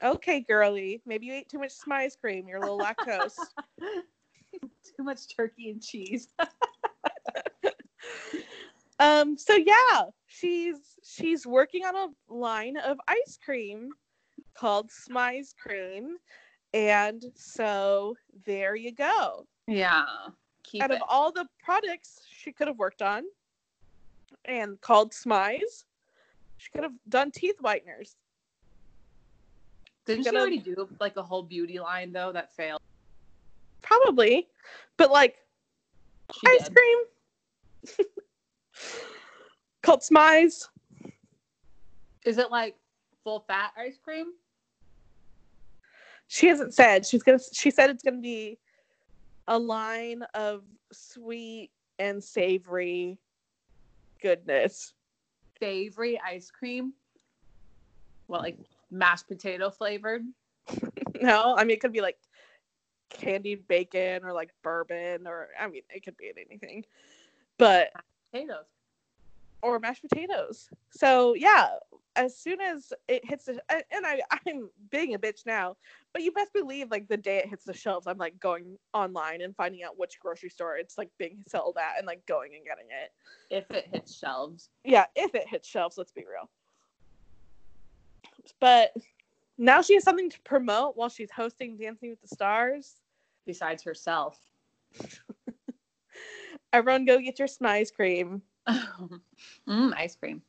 [0.03, 1.00] Okay, girly.
[1.07, 2.48] Maybe you ate too much Smize cream.
[2.48, 3.38] You're a little lactose.
[4.96, 6.29] Too much turkey and cheese.
[8.98, 10.03] Um, so yeah,
[10.38, 13.90] she's she's working on a line of ice cream
[14.55, 16.16] called Smize Cream.
[16.73, 19.47] And so there you go.
[19.66, 20.05] Yeah.
[20.81, 20.97] Out it.
[20.97, 23.23] of all the products she could have worked on
[24.44, 25.85] and called Smize,
[26.57, 28.16] she could have done teeth whiteners.
[30.07, 32.81] Didn't she gonna- already do like a whole beauty line though that failed?
[33.83, 34.49] Probably.
[34.97, 35.37] But like
[36.33, 36.75] She ice did.
[36.77, 36.99] cream
[39.85, 40.68] called Smize.
[42.25, 42.75] Is it like
[43.23, 44.33] full fat ice cream?
[46.27, 47.07] She hasn't said.
[47.07, 48.59] She's gonna she said it's gonna be
[49.47, 53.18] a line of sweet and savory
[54.23, 54.94] goodness.
[55.61, 56.94] Savory ice cream?
[58.27, 58.59] What like
[58.90, 60.23] mashed potato flavored?
[61.23, 62.18] No, I mean it could be like
[63.09, 66.85] candied bacon or like bourbon or I mean it could be anything.
[67.57, 67.92] But
[68.33, 68.66] Potatoes.
[69.64, 70.68] Or mashed potatoes.
[70.90, 71.70] So yeah,
[72.16, 75.77] as soon as it hits the and- I I'm being a bitch now,
[76.12, 79.40] but you best believe like the day it hits the shelves, I'm like going online
[79.40, 82.64] and finding out which grocery store it's like being sold at and like going and
[82.64, 83.12] getting it.
[83.50, 84.68] If it hits shelves.
[84.85, 86.48] Yeah, if it hits shelves, let's be real.
[88.61, 88.94] But
[89.57, 92.96] now she has something to promote while she's hosting Dancing with the Stars.
[93.46, 94.38] Besides herself.
[96.72, 98.42] Everyone go get your Smize cream.
[99.68, 100.42] mm, ice cream.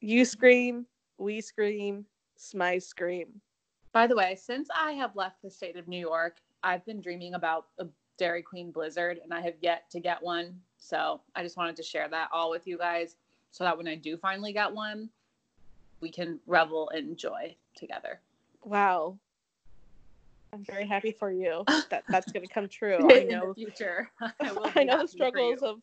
[0.00, 0.86] You scream,
[1.18, 2.04] we scream,
[2.38, 3.40] Smize scream.
[3.92, 7.34] By the way, since I have left the state of New York, I've been dreaming
[7.34, 7.86] about a
[8.16, 10.54] Dairy Queen Blizzard and I have yet to get one.
[10.78, 13.16] So I just wanted to share that all with you guys
[13.50, 15.08] so that when I do finally get one,
[16.00, 18.20] we can revel in joy together.
[18.64, 19.18] Wow.
[20.52, 23.08] I'm very happy for you that that's going to come true.
[23.10, 24.10] I in know the future.
[24.20, 25.80] I, will I know the struggles of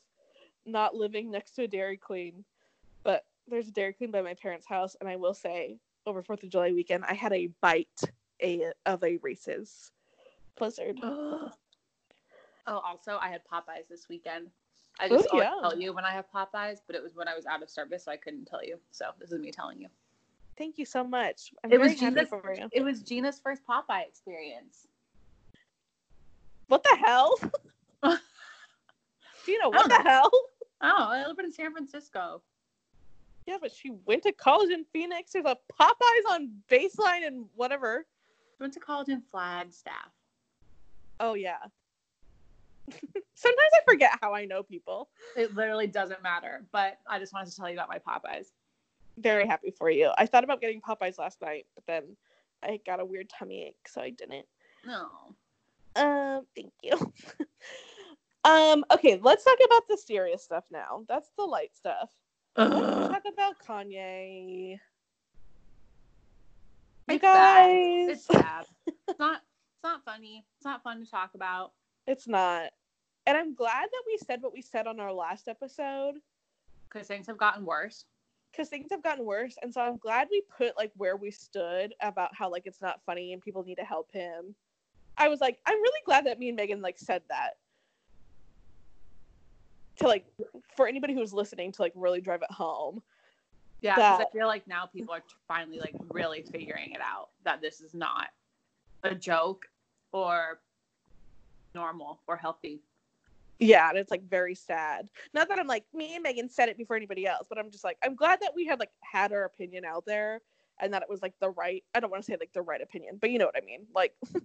[0.66, 2.43] not living next to a Dairy Queen,
[3.03, 6.43] but there's a Dairy Queen by my parents' house, and I will say, over Fourth
[6.43, 8.01] of July weekend, I had a bite
[8.41, 9.91] a of a Reese's
[10.57, 10.99] Blizzard.
[11.03, 11.51] oh,
[12.68, 14.49] also, I had Popeyes this weekend.
[14.99, 15.55] I just Ooh, yeah.
[15.61, 18.05] tell you when I have Popeyes, but it was when I was out of service,
[18.05, 18.80] so I couldn't tell you.
[18.91, 19.89] So this is me telling you.
[20.57, 21.51] Thank you so much.
[21.63, 22.30] I'm It was Gina's.
[22.72, 24.88] It was Gina's first Popeye experience.
[26.68, 27.38] What the hell?
[29.45, 30.32] Gina, what the hell?
[30.86, 32.41] Oh, I live in San Francisco.
[33.45, 35.33] Yeah, but she went to college in Phoenix.
[35.33, 38.05] There's a Popeyes on Baseline and whatever.
[38.59, 40.11] Went to college in Flagstaff.
[41.19, 41.57] Oh yeah.
[43.33, 45.09] Sometimes I forget how I know people.
[45.36, 48.47] It literally doesn't matter, but I just wanted to tell you about my Popeyes.
[49.17, 50.11] Very happy for you.
[50.17, 52.15] I thought about getting Popeyes last night, but then
[52.63, 54.45] I got a weird tummy ache, so I didn't.
[54.86, 55.07] No.
[55.95, 57.13] Um, thank you.
[58.46, 61.06] um, okay, let's talk about the serious stuff now.
[61.10, 62.12] That's the light stuff.
[62.58, 64.80] Let's talk about Kanye.
[67.08, 67.74] You It's sad.
[68.08, 68.66] guys, It's sad.
[69.08, 69.41] it's not.
[69.76, 70.46] It's not funny.
[70.58, 71.74] It's not fun to talk about.
[72.08, 72.72] it's not.
[73.28, 76.16] And I'm glad that we said what we said on our last episode
[76.89, 78.06] because things have gotten worse.
[78.52, 79.58] because things have gotten worse.
[79.62, 83.02] And so I'm glad we put like where we stood about how like it's not
[83.06, 84.56] funny and people need to help him.
[85.18, 87.56] I was like, I'm really glad that me and Megan like said that.
[89.98, 90.26] To like
[90.76, 93.02] for anybody who's listening to like really drive it home.
[93.82, 97.62] Yeah, because I feel like now people are finally like really figuring it out that
[97.62, 98.30] this is not
[99.04, 99.68] a joke
[100.12, 100.60] or
[101.74, 102.82] normal or healthy.
[103.60, 105.10] Yeah, and it's like very sad.
[105.34, 107.84] Not that I'm like me and Megan said it before anybody else, but I'm just
[107.84, 110.41] like I'm glad that we had like had our opinion out there
[110.80, 112.82] and that it was like the right I don't want to say like the right
[112.82, 113.86] opinion, but you know what I mean.
[113.93, 114.14] Like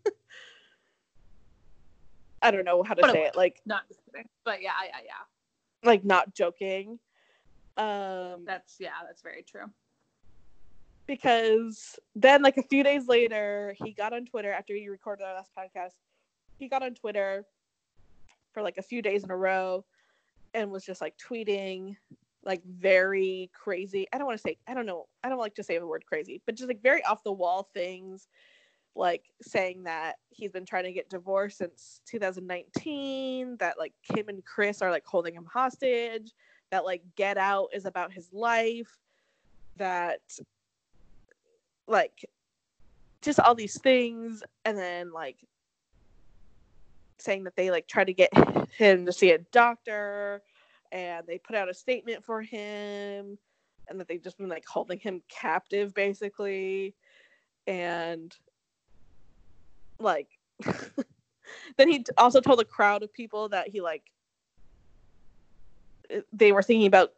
[2.42, 3.30] I don't know how to But say was.
[3.30, 3.36] it.
[3.36, 5.39] Like Not just kidding, but yeah, yeah, yeah.
[5.84, 6.98] Like not joking.
[7.76, 9.66] Um That's yeah, that's very true.
[11.06, 15.34] because then like a few days later he got on twitter after he recorded our
[15.34, 15.94] last podcast
[16.58, 17.44] he got on twitter
[18.52, 19.84] for like a few days in a row
[20.54, 21.96] and was just like tweeting
[22.44, 25.62] like very crazy i don't want to say i don't know i don't like to
[25.62, 28.28] say the word crazy but just like very off the wall things
[28.96, 34.44] like saying that he's been trying to get divorced since 2019 that like kim and
[34.44, 36.32] kris are like holding him hostage
[36.70, 38.98] that like get out is about his life
[39.76, 40.20] that
[41.86, 42.24] like
[43.22, 45.36] just all these things and then like
[47.18, 48.30] saying that they like try to get
[48.76, 50.42] him to see a doctor
[50.92, 53.38] and they put out a statement for him
[53.88, 56.94] and that they've just been like holding him captive basically
[57.66, 58.36] and
[60.00, 60.28] like
[61.76, 64.10] then he also told a crowd of people that he like
[66.14, 67.12] uh, they were thinking about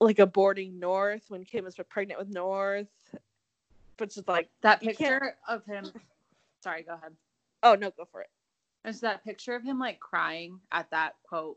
[0.00, 2.88] like aborting north when kim was pregnant with north
[3.96, 5.86] but just like That picture of him.
[6.62, 7.12] Sorry, go ahead.
[7.62, 8.28] oh no go for it
[8.84, 11.56] There's that picture of him like crying at that quote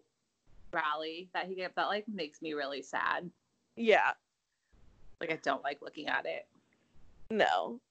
[0.71, 1.73] rally that he gave.
[1.75, 3.29] That like makes me really sad.
[3.75, 4.11] yeah
[5.19, 6.47] Like I don't like looking at it.
[7.29, 7.81] no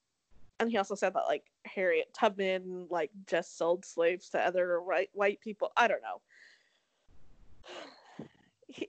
[0.60, 5.10] and he also said that like harriet tubman like just sold slaves to other white
[5.12, 5.72] white people.
[5.76, 6.20] I don't know.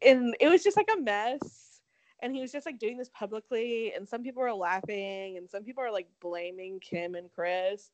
[0.06, 1.82] And it was just like a mess.
[2.22, 5.64] And he was just like doing this publicly and some people were laughing and some
[5.64, 7.92] people are like blaming kim and kris.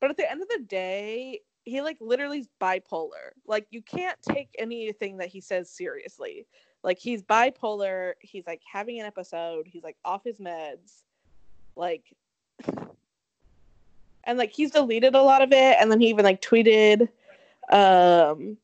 [0.00, 3.32] But at the end of the day he like literally is bipolar.
[3.46, 6.46] Like you can't take anything that he says seriously.
[6.82, 8.14] Like he's bipolar.
[8.20, 9.66] He's like having an episode.
[9.66, 11.02] He's like off his meds.
[11.76, 12.04] Like
[14.28, 17.08] and like he's deleted a lot of it and then he even like tweeted
[17.72, 18.56] um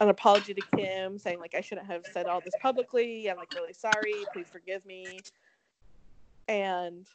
[0.00, 3.30] an apology to kim saying like i shouldn't have said all this publicly.
[3.30, 4.14] I'm like really sorry.
[4.32, 5.18] Please forgive me.
[6.46, 7.06] And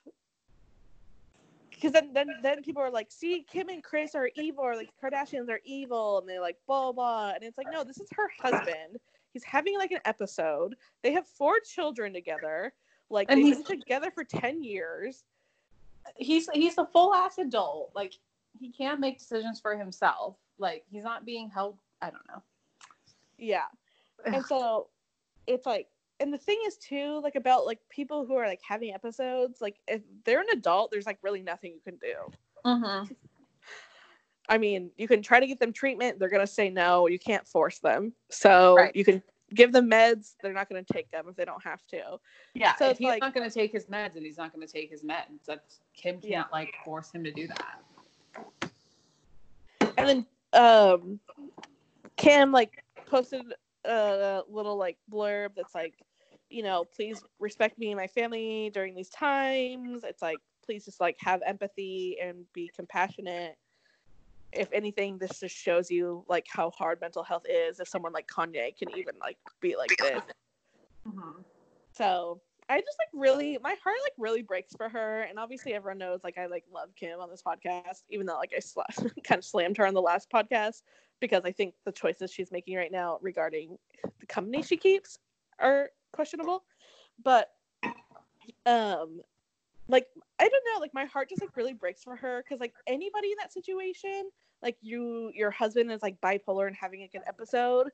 [1.71, 4.89] because then, then then people are like see kim and kris are evil or like
[5.01, 8.29] kardashians are evil and they're like blah blah and it's like no this is her
[8.41, 8.97] husband.
[9.33, 10.75] He's having like an episode.
[11.01, 12.73] They have four children together.
[13.09, 15.23] Like And they've been together for 10 years
[16.15, 17.91] He's he's a full ass adult.
[17.95, 18.13] Like
[18.59, 20.37] he can't make decisions for himself.
[20.57, 21.77] Like he's not being held.
[22.01, 22.41] I don't know.
[23.37, 23.65] Yeah.
[24.25, 24.87] And so
[25.47, 25.87] it's like
[26.19, 29.77] and the thing is too, like about like people who are like having episodes, like
[29.87, 32.15] if they're an adult, there's like really nothing you can do.
[32.65, 33.11] Mm-hmm.
[34.49, 37.47] I mean, you can try to get them treatment, they're gonna say no, you can't
[37.47, 38.13] force them.
[38.29, 38.95] So Right.
[38.95, 39.21] you can
[39.53, 42.19] give them meds, they're not gonna take them if they don't have to.
[42.53, 42.75] Yeah.
[42.75, 44.71] So if he's like- not going to take his meds, and he's not going to
[44.71, 45.45] take his meds.
[45.45, 46.43] That's Kim can't Yeah.
[46.51, 47.79] like force him to do that.
[49.97, 51.19] And then um
[52.15, 53.53] Kim like posted
[53.85, 55.95] a little like blurb that's like,
[56.49, 60.03] you know, please respect me and my family during these times.
[60.03, 63.57] It's like please just like have empathy and be compassionate.
[64.55, 68.27] If anything, this just shows you like how hard mental health is if someone like
[68.27, 70.21] Kanye can even like be like this.
[71.07, 71.41] Mm-hmm.
[71.91, 75.97] So I just like really my heart like really breaks for her, and obviously everyone
[75.97, 78.81] knows like I like love Kim on this podcast, even though like I sl-
[79.23, 80.83] kind of slammed her on the last podcast
[81.19, 83.77] because I think the choices she's making right now regarding
[84.19, 85.19] the company she keeps
[85.59, 86.63] are questionable.
[87.23, 87.49] But
[88.65, 89.21] um,
[89.93, 90.07] like
[90.39, 93.27] I don't know, like my heart just like really breaks for her because like anybody
[93.27, 94.27] in that situation,
[94.63, 97.89] like you, your husband is like bipolar and having like an episode,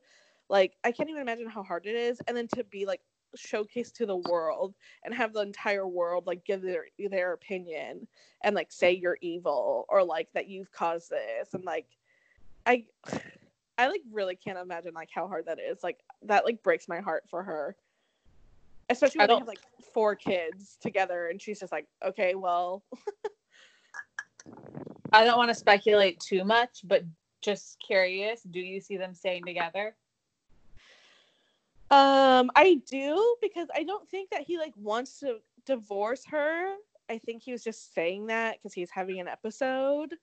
[0.48, 3.02] like I can't even imagine how hard it is, and then to be like
[3.36, 4.74] showcased to the world
[5.04, 8.08] and have the entire world like give their their opinion
[8.42, 11.86] and like say you're evil or like that you've caused this and like
[12.64, 12.86] I
[13.78, 15.82] I like really can't imagine like how hard that is.
[15.82, 17.76] Like that like breaks my heart for her.
[18.90, 19.60] Especially when they have like
[19.94, 22.82] four kids together and she's just like, okay, well
[25.12, 27.02] I don't want to speculate too much, but
[27.42, 29.96] just curious, do you see them staying together?
[31.90, 36.74] Um, I do because I don't think that he like wants to divorce her.
[37.08, 40.14] I think he was just saying that because he's having an episode.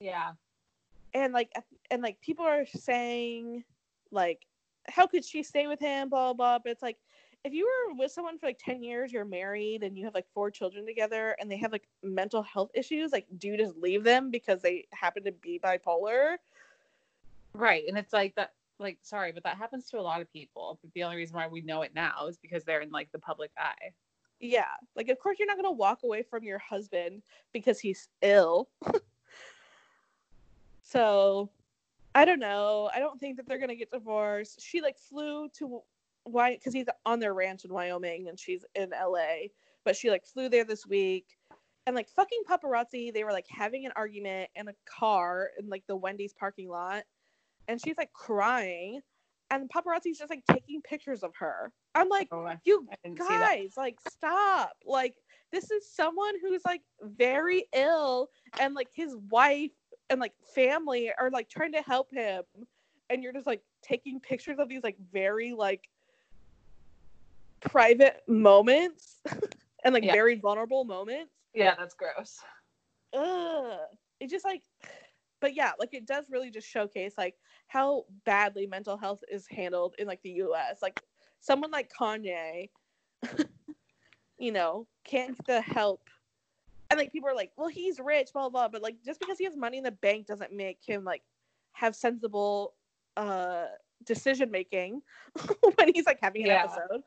[0.00, 0.32] Yeah.
[1.14, 1.50] And like
[1.90, 3.64] and like people are saying
[4.10, 4.46] like
[4.88, 6.98] how could she stay with him blah blah blah but it's like
[7.46, 10.26] if you were with someone for like 10 years you're married and you have like
[10.34, 14.02] four children together and they have like mental health issues like do you just leave
[14.02, 16.36] them because they happen to be bipolar?
[17.54, 20.78] Right and it's like that like sorry but that happens to a lot of people.
[20.82, 23.18] But the only reason why we know it now is because they're in like the
[23.18, 23.92] public eye.
[24.40, 24.64] Yeah
[24.96, 27.22] like of course you're not going to walk away from your husband
[27.52, 28.68] because he's ill.
[30.88, 31.50] So
[32.14, 32.88] i don't know.
[32.94, 34.62] I don't think that they're going to get divorced.
[34.62, 35.82] She like flew to
[36.26, 39.24] why because he's on their ranch in wyoming and she's in la
[39.84, 41.38] but she like flew there this week.
[41.86, 45.84] And like fucking paparazzi they were like having an argument in a car in like
[45.86, 47.04] the wendy's parking lot.
[47.68, 49.00] And she's like crying.
[49.50, 51.72] And paparazzi's just like taking pictures of her.
[51.94, 54.72] I'm like oh, I, you I guys like stop.
[54.84, 55.14] Like
[55.52, 58.28] this is someone who's like very ill
[58.60, 59.70] and like his wife
[60.10, 62.42] and like family are like trying to help him.
[63.08, 65.88] And you're just like taking pictures of these like very like
[67.60, 69.22] private moments
[69.84, 70.12] and like Yeah.
[70.12, 72.38] very vulnerable moments yeah that's gross
[73.12, 73.78] Ugh.
[74.20, 74.62] it just like
[75.40, 77.34] but yeah like it does really just showcase like
[77.68, 81.00] how badly mental health is handled in like the us like
[81.40, 82.68] someone like kanye
[84.38, 86.08] you know can't get the help
[86.90, 89.44] and like people are like well he's rich blah blah but like just because he
[89.44, 91.22] has money in the bank doesn't make him like
[91.72, 92.74] have sensible
[93.16, 93.66] uh
[94.04, 95.00] decision making
[95.76, 96.62] when he's like having an Yeah.
[96.64, 97.02] episode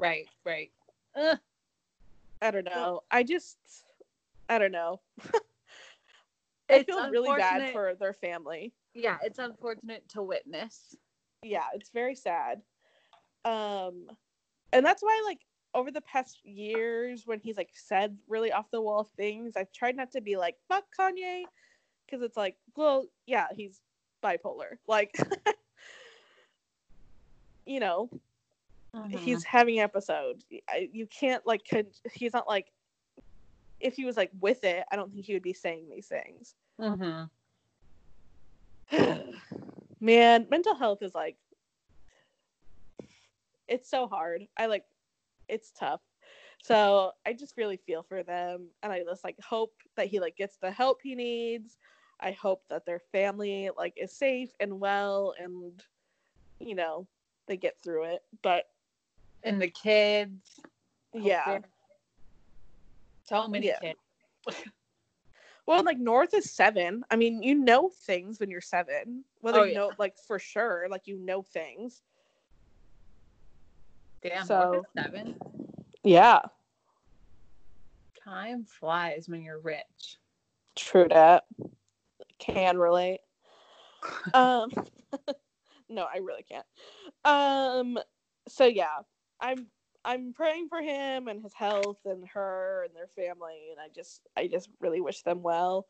[0.00, 0.70] right right
[1.16, 1.38] Ugh.
[2.42, 3.58] i don't know i just
[4.48, 5.00] i don't know
[6.70, 8.72] I It's feel really bad for their family.
[8.94, 10.94] yeah it's unfortunate to witness
[11.42, 12.62] Yeah, it's very sad.
[13.44, 14.06] Um
[14.72, 15.40] and that's why like
[15.74, 19.96] over the past years when he's like said really off the wall things, I've tried
[19.96, 21.42] not to be like fuck Kanye
[22.08, 23.80] cuz it's like, well, yeah, he's
[24.22, 24.78] bipolar.
[24.86, 25.16] Like
[27.66, 28.08] you know,
[28.96, 29.16] Mm-hmm.
[29.16, 30.42] he's having an episode.
[30.92, 32.66] you can't like con- he's not like
[33.80, 36.54] if he was like with it, I don't think he would be saying these things.
[36.78, 37.22] hmm
[40.00, 41.36] man mental health is like
[43.68, 44.84] it's so hard i like
[45.48, 46.00] it's tough
[46.62, 50.36] so i just really feel for them and i just like hope that he like
[50.36, 51.76] gets the help he needs
[52.20, 55.84] i hope that their family like is safe and well and
[56.58, 57.06] you know
[57.46, 58.64] they get through it but
[59.42, 60.60] and the kids
[61.14, 61.58] yeah
[63.24, 63.78] so many Yeah.
[63.80, 63.98] kids
[65.66, 69.64] well like north is seven i mean you know things when you're seven whether Oh,
[69.64, 69.78] you yeah.
[69.78, 72.02] know like for sure like you know things
[74.22, 75.36] damn So- seven
[76.04, 76.40] yeah
[78.24, 80.18] time flies when you're rich
[80.76, 81.44] True that.
[82.38, 83.20] Can relate.
[84.34, 84.70] Um
[85.90, 86.64] no, I really can't.
[87.24, 87.98] Um
[88.48, 89.00] so yeah,
[89.40, 89.66] I'm
[90.04, 94.28] I'm praying for him and his health and her and their family and I just
[94.36, 95.86] I just really wish them well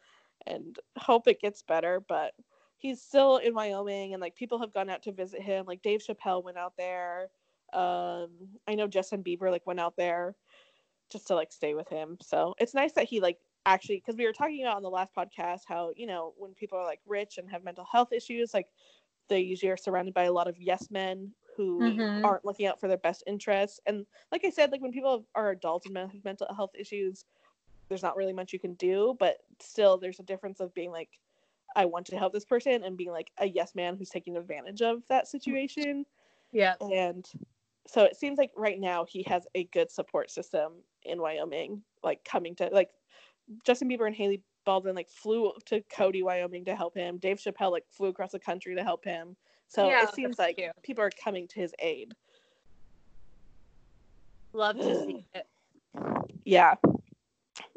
[0.47, 2.33] and hope it gets better, but
[2.79, 5.67] he's still in Wyoming and like people have gone out to visit him.
[5.67, 7.31] Like Dave Chappelle went out there.
[7.73, 8.31] Um
[8.67, 10.37] I know Justin Bieber like went out there
[11.11, 12.19] just to like stay with him.
[12.23, 15.15] So it's nice that he like actually because we were talking about on the last
[15.15, 18.69] podcast how you know when people are like rich and have mental health issues like
[19.29, 21.31] they usually are surrounded by a lot of yes men
[21.61, 22.25] who Mhm.
[22.25, 25.51] aren't looking out for their best interests and like i said like when people are
[25.51, 27.25] adults and have mental health issues
[27.89, 31.11] there's not really much you can do but still there's a difference of being like
[31.77, 34.81] i want to help this person and being like a yes man who's taking advantage
[34.81, 36.05] of that situation
[36.53, 37.27] yeah and
[37.87, 42.25] so it seems like right now he has a good support system in Wyoming, like
[42.25, 42.91] coming to like
[43.65, 47.19] Justin Bieber and Hailey Baldwin like flew to Cody, Wyoming to help him.
[47.19, 49.37] Dave Chappelle like flew across the country to help him.
[49.71, 50.73] So Yeah, it seems like cute.
[50.83, 52.13] people are coming to his aid.
[54.53, 55.47] Love to see it.
[56.45, 56.75] Yeah.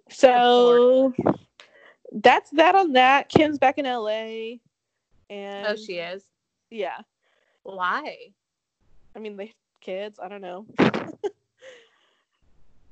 [0.10, 1.14] So
[2.12, 3.30] that's that on that.
[3.30, 4.58] Kim's back in LA.
[5.30, 6.24] And Oh, she is.
[6.72, 6.98] yeah.
[7.62, 8.18] Why?
[9.16, 10.66] I mean they have kids, I don't know.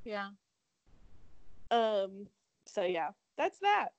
[0.05, 0.29] Yeah.
[1.71, 2.27] Um,
[2.65, 3.93] so yeah, that's that.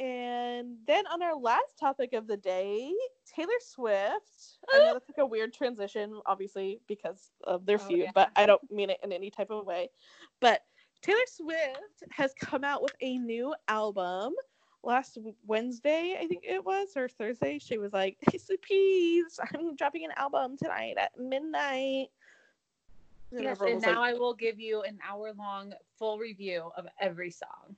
[0.00, 2.90] And then on our last topic of the day,
[3.26, 4.56] Taylor Swift.
[4.72, 8.10] I know that's like a weird transition, obviously, because of their Oh, feud, yeah.
[8.14, 9.90] but I don't mean it in any type of way.
[10.40, 10.62] But
[11.02, 14.32] Taylor Swift has come out with a new album.
[14.82, 19.22] Last Wednesday, I think it was, or Thursday, she was like, "Hey,
[19.54, 22.08] I'm dropping an album tonight at midnight."
[23.32, 26.72] And Yes, and was like, now I will give you an hour long full review
[26.78, 27.76] of every song.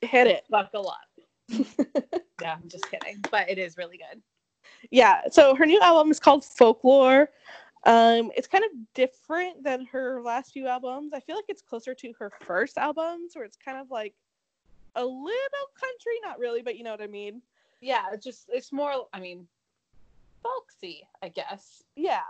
[0.00, 0.44] hit it.
[0.50, 1.11] Buckle up.
[2.40, 3.24] Yeah, I'm just kidding.
[3.30, 4.20] But it is really good.
[4.90, 7.28] yeah so her new album is called folklore
[7.84, 11.94] um it's kind of different than her last few albums i feel like it's closer
[11.94, 14.14] to her first albums where it's kind of like
[14.96, 17.42] a little country not really but you know what i mean
[17.80, 19.46] Yeah, it's just it's more I mean
[20.42, 21.82] folksy, I guess.
[21.96, 22.22] yeah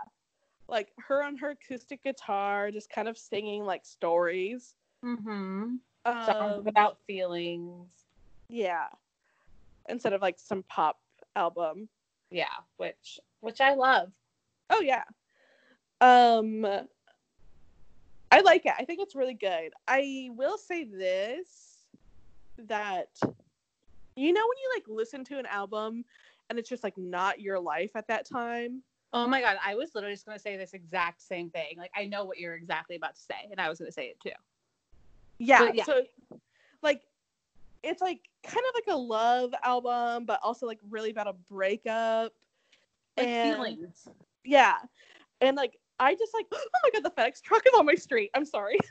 [0.67, 5.75] like her on her acoustic guitar just kind of singing like stories Mm-hmm.
[6.05, 7.89] um, Songs about feelings.
[8.49, 8.87] yeah
[9.89, 10.97] instead of like some pop
[11.35, 11.89] album
[12.29, 12.45] Yeah,
[12.77, 14.11] which which I love.
[14.69, 15.03] Oh yeah.
[16.01, 16.65] Um
[18.31, 18.73] I like it.
[18.77, 19.73] I think it's really good.
[19.87, 21.77] I will say this
[22.67, 23.09] that
[24.15, 26.05] you know when you like listen to an album
[26.49, 28.81] and it's just like not your life at that time.
[29.15, 31.77] Oh my god, I was literally just gonna say this exact same thing.
[31.77, 34.19] Like I know what you're exactly about to say, and I was gonna say it
[34.19, 34.31] too.
[35.37, 35.71] Yeah.
[35.73, 35.83] Yeah.
[35.83, 36.03] So
[37.83, 42.33] it's like kind of like a love album but also like really about a breakup.
[43.17, 44.07] Like And- feelings.
[44.43, 44.77] Yeah.
[45.41, 48.31] And like I just like oh my god the FedEx truck is on my street.
[48.33, 48.77] I'm sorry.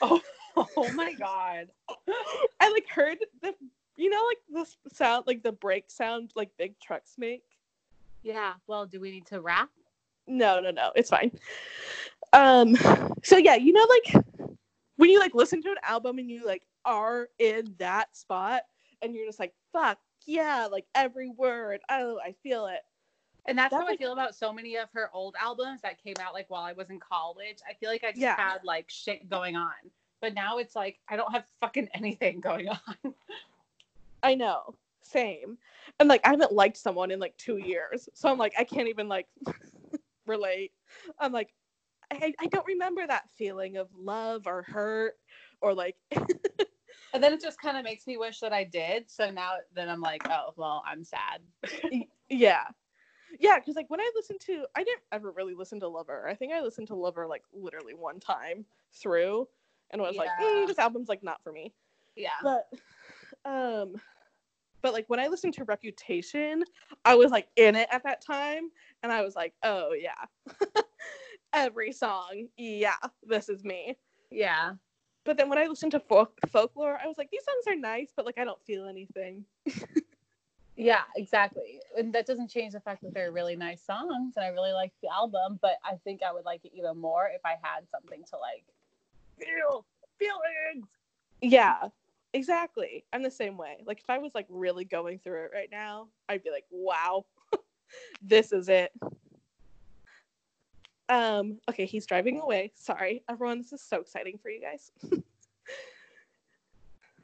[0.00, 0.22] Oh,
[0.56, 1.66] oh my god.
[2.60, 3.52] I like heard the
[3.98, 7.42] you know like the sound like the brake sound like big trucks make.
[8.22, 8.54] Yeah.
[8.66, 9.68] Well, do we need to wrap?
[10.26, 11.30] No, no, no, it's fine.
[12.32, 12.74] Um
[13.22, 14.24] so yeah, you know like
[14.96, 18.62] when you like listen to an album and you like are in that spot
[19.02, 21.80] and you're just like fuck yeah, like every word.
[21.88, 22.80] Oh, I feel it.
[23.46, 26.16] And that's That's how I feel about so many of her old albums that came
[26.20, 27.58] out like while I was in college.
[27.68, 28.34] I feel like I just Yeah.
[28.36, 29.72] had like shit going on.
[30.20, 32.78] But now it's like I don't have fucking anything going on.
[34.22, 34.74] I know.
[35.02, 35.58] Same.
[36.00, 38.08] And like I haven't liked someone in like 2 years.
[38.14, 39.28] So I'm like I can't even like
[40.26, 40.72] relate.
[41.20, 41.54] I'm like
[42.10, 45.14] I, I don't remember that feeling of love or hurt
[45.60, 45.96] or like
[47.16, 49.10] And then it just kind of makes me wish that I did.
[49.10, 51.40] So now then I'm like, oh well, I'm sad.
[52.28, 52.64] Yeah.
[53.38, 56.28] Yeah, because like when I listened to I didn't ever really listen to Lover.
[56.28, 59.48] I think I listened to Lover like literally one time through
[59.90, 61.72] and was like, "Mm, this album's like not for me.
[62.16, 62.30] Yeah.
[62.42, 62.68] But
[63.44, 63.94] um
[64.82, 66.64] but like when I listened to Reputation,
[67.04, 68.70] I was like in it at that time
[69.02, 70.82] and I was like, oh yeah.
[71.52, 73.96] Every song, yeah, this is me.
[74.30, 74.72] Yeah.
[75.26, 78.12] But then when I listened to folk- folklore, I was like, these songs are nice,
[78.16, 79.44] but like I don't feel anything.
[80.76, 81.80] Yeah, exactly.
[81.96, 84.92] And that doesn't change the fact that they're really nice songs and I really like
[85.02, 88.22] the album, but I think I would like it even more if I had something
[88.30, 88.64] to like
[89.38, 89.86] feel
[90.18, 90.86] feelings.
[91.40, 91.88] Yeah,
[92.34, 93.04] exactly.
[93.12, 93.78] I'm the same way.
[93.86, 97.24] Like if I was like really going through it right now, I'd be like, wow,
[98.22, 98.92] this is it.
[101.08, 102.72] Um, okay, he's driving away.
[102.74, 104.90] Sorry, everyone, this is so exciting for you guys.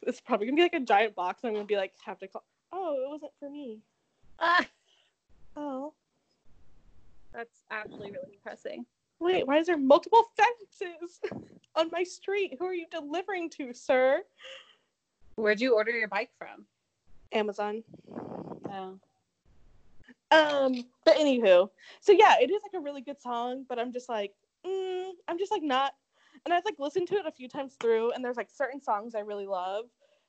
[0.03, 1.43] it's probably gonna be like a giant box.
[1.43, 2.45] And I'm gonna be like, have to call.
[2.73, 3.81] Oh, it wasn't for me.
[4.39, 4.67] Ah,
[5.57, 5.93] Oh,
[7.35, 8.87] that's actually really depressing.
[9.21, 11.21] wait, why is there multiple fences
[11.77, 12.57] on my street?
[12.59, 14.23] Who are you delivering to, sir?
[15.37, 16.65] Where'd you order your bike from?
[17.33, 17.83] Amazon.
[18.71, 18.99] Oh.
[20.33, 21.69] Um, but anywho,
[22.01, 24.33] so yeah, it is like a really good song, but I'm just like,
[24.67, 25.95] mm, I'm just like not,
[26.45, 29.15] and I've like listened to it a few times through, and there's like certain songs
[29.15, 29.85] I really love,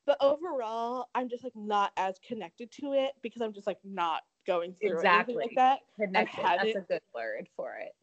[0.06, 4.24] but overall, I'm just like not as connected to it because I'm just like not
[4.45, 5.80] going through anything like that.
[5.95, 6.43] Connected.
[6.43, 7.95] That's a good word for it.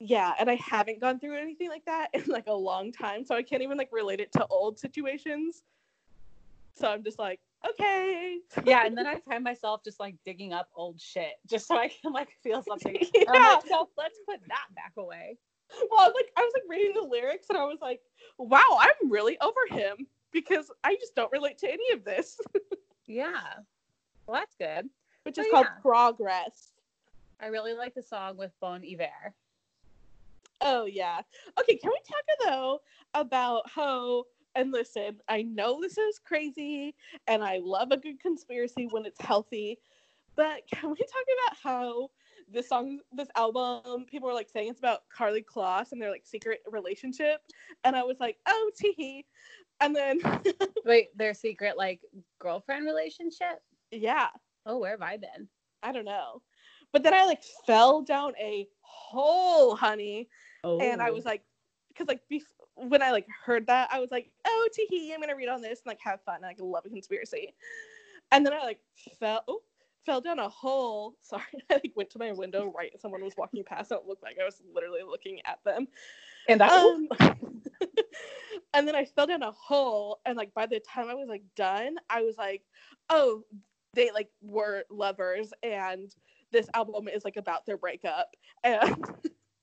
[0.00, 3.34] Yeah, and I haven't gone through anything like that in like a long time, so
[3.34, 5.62] I can't even like relate it to old situations.
[6.74, 8.38] So I'm just like, okay.
[8.64, 11.88] Yeah, and then I find myself just like digging up old shit just so I
[11.88, 12.96] can like feel something.
[13.14, 13.32] Yeah.
[13.32, 15.38] like, no, let's put that back away.
[15.90, 18.00] well, I was like, I was like reading the lyrics and I was like,
[18.38, 22.38] wow, I'm really over him because I just don't relate to any of this,
[23.06, 23.40] Yeah.
[24.26, 24.88] Well, that's good.
[25.22, 26.72] which is Oh, called progress.
[27.40, 29.34] I really like the song with Bon Iver.
[30.60, 31.20] Oh yeah.
[31.60, 32.80] Okay, can we talk though
[33.14, 34.24] about how
[34.58, 36.96] and listen, I know this is crazy
[37.28, 39.80] and I love a good conspiracy when it's healthy,
[40.36, 42.10] but can we talk about how
[42.50, 46.26] this song this album people are like saying it's about Karlie Kloss and their like
[46.26, 47.40] secret relationship
[47.84, 49.26] and I was like, "Oh, tee
[49.80, 50.20] And then
[50.84, 52.00] Wait, their secret like
[52.38, 53.60] girlfriend relationship?
[53.92, 54.28] yeah,
[54.66, 55.48] Oh, where have I been?
[55.82, 56.42] I don't know.
[56.92, 60.28] But then I like fell down a hole, honey,
[60.64, 61.12] Oh, and I oh.
[61.12, 61.42] was like,
[61.88, 62.22] because like
[62.86, 65.80] when I like heard that, I was like, oh, tee I'm gonna read on this
[65.80, 66.36] and like have fun.
[66.36, 67.54] And, like love a conspiracy,
[68.32, 68.80] and then I like
[69.18, 69.60] fell oh,
[70.04, 71.14] fell down a hole.
[71.22, 73.90] Sorry, I like went to my window right as someone was walking past.
[73.90, 75.88] And it looked like I was literally looking at them.
[76.48, 77.08] and I, Um,
[78.74, 81.44] and then I fell down a hole, and like by the time I was like
[81.56, 82.62] done, I was like,
[83.10, 83.44] oh,
[83.94, 86.14] they like were lovers, and
[86.52, 88.28] this album is like about their breakup,
[88.64, 89.04] and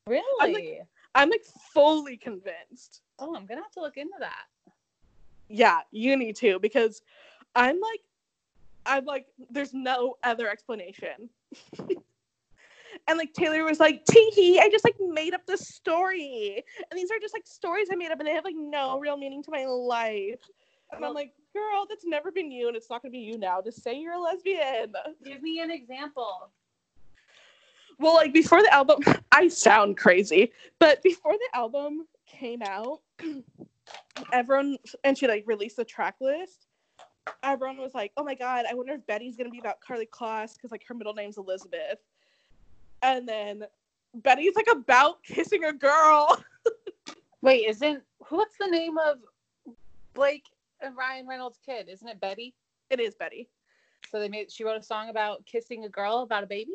[0.07, 0.79] really?
[1.15, 3.01] I'm like fully convinced.
[3.19, 4.45] Oh, I'm gonna have to look into that.
[5.49, 7.01] Yeah, you need to because
[7.55, 8.01] I'm like,
[8.85, 11.29] I'm like, there's no other explanation.
[13.07, 16.63] and like Taylor was like, tee hee, I just like made up this story.
[16.89, 19.17] And these are just like stories I made up and they have like no real
[19.17, 20.39] meaning to my life.
[20.91, 23.37] And Well- I'm like, girl, that's never been you and it's not gonna be you
[23.37, 23.61] now.
[23.61, 24.93] Just say you're a lesbian.
[25.23, 26.49] Give me an example.
[27.97, 28.99] Well, like before the album,
[29.31, 32.07] I sound crazy, but before the album
[32.37, 32.99] came out,
[34.33, 36.67] everyone and she like released the track list.
[37.43, 40.55] Everyone was like, "Oh my god, I wonder if Betty's gonna be about Karlie Kloss
[40.55, 41.99] because like her middle name's Elizabeth."
[43.01, 43.63] And then
[44.15, 46.43] Betty's like about kissing a girl.
[47.41, 49.17] Wait, isn't what's the name of
[50.13, 50.45] Blake
[50.81, 51.89] and Ryan Reynolds' kid?
[51.89, 52.55] Isn't it Betty?
[52.89, 53.49] It is Betty,
[54.11, 56.73] So they made she wrote a song about kissing a girl about a baby.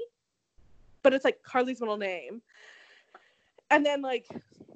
[1.03, 2.43] but it's like Karlie's middle name.
[3.71, 4.27] And then like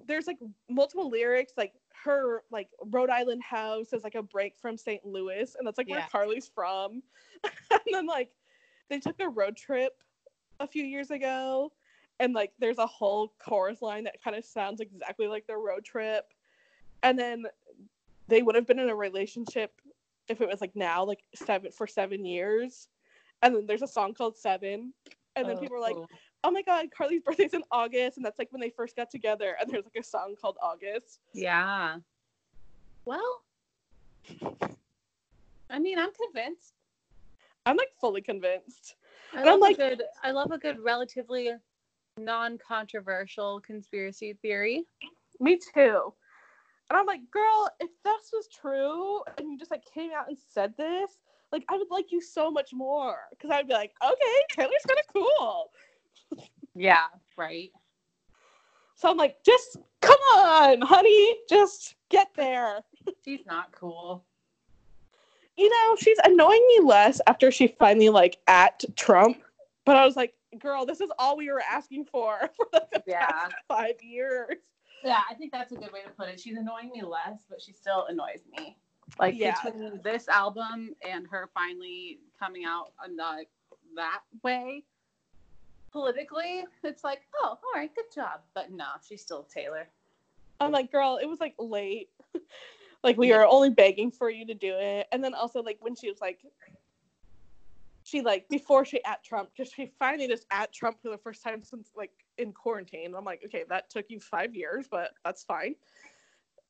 [0.06, 0.38] there's like
[0.68, 1.72] multiple lyrics like
[2.04, 5.04] her like Rhode Island house is like a break from St.
[5.04, 5.96] Louis and that's like Yeah.
[5.96, 7.02] where Karlie's from.
[7.70, 8.30] and then like
[8.90, 9.92] they took a road trip
[10.60, 11.72] a few years ago
[12.20, 15.84] and like there's a whole chorus line that kind of sounds exactly like their road
[15.84, 16.26] trip.
[17.02, 17.44] And then
[18.28, 19.72] they would have been in a relationship
[20.28, 22.88] if it was like now like seven for 7 years.
[23.42, 24.92] And then there's a song called 7
[25.36, 26.08] and then Oh, people are like cool.
[26.46, 29.56] Oh my god, Karlie's birthday's in August, and that's like when they first got together,
[29.58, 31.20] and there's like a song called August.
[31.32, 31.96] yeah.
[33.06, 33.42] Well,
[35.70, 36.74] I mean, I'm convinced.
[37.66, 38.96] I'm like fully convinced.
[39.34, 40.02] I And I'm love like- a good.
[40.22, 41.50] I love a good, relatively
[42.18, 44.84] non-controversial conspiracy theory.
[45.40, 46.12] Me too.
[46.90, 50.36] And I'm like, girl, if this was true, and you just like came out and
[50.50, 51.10] said this,
[51.52, 55.00] like I would like you so much more, because I'd be like, okay, Taylor's kind
[55.00, 55.70] of cool.
[56.74, 57.04] Yeah.
[57.36, 57.70] Right.
[58.96, 62.80] So I'm like, just come on, honey, just get there.
[63.24, 64.24] She's not cool.
[65.56, 69.38] You know, she's annoying me less after she finally like at Trump.
[69.84, 73.02] But I was like, girl, this is all we were asking for for like the
[73.06, 73.26] Yeah.
[73.26, 74.56] past five years.
[75.04, 76.40] Yeah, I think that's a good way to put it.
[76.40, 78.76] She's annoying me less, but she still annoys me.
[79.18, 79.54] Like Yeah.
[79.62, 83.44] between this album and her finally coming out on the,
[83.96, 84.84] that way,
[85.94, 88.40] politically, it's like, oh, all right, good job.
[88.52, 89.88] But no, she's still Taylor.
[90.58, 92.08] I'm like, girl, it was like late.
[93.04, 93.38] like we Yeah.
[93.38, 95.06] were only begging for you to do it.
[95.12, 96.40] And then also like when she was like
[98.02, 101.42] she like before she at Trump, because she finally just at Trump for the first
[101.44, 103.14] time since like in quarantine.
[103.16, 105.76] I'm like, okay, that took you five years, but that's fine.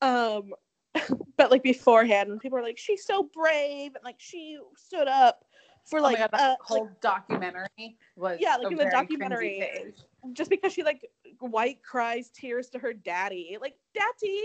[0.02, 0.52] Um
[1.38, 5.44] but like beforehand when people were like, she's so brave and like she stood up
[5.84, 9.92] for like oh my god, uh, whole like, documentary was Yeah, like in the documentary.
[10.32, 11.08] just because she like
[11.40, 13.56] white cries tears to her daddy.
[13.60, 14.42] Like, daddy,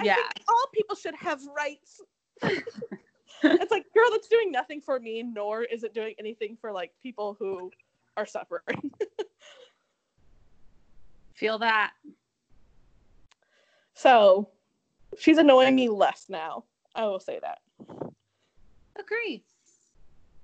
[0.00, 0.14] I Yeah.
[0.14, 2.00] think all people should have rights.
[2.42, 6.92] it's like, girl, that's doing nothing for me, nor is it doing anything for like
[7.02, 7.70] people who
[8.16, 8.90] are suffering.
[11.34, 11.92] Feel that.
[13.94, 14.50] so
[15.18, 16.64] she's annoying me less now.
[16.94, 17.58] I will say that.
[18.98, 19.44] Agree.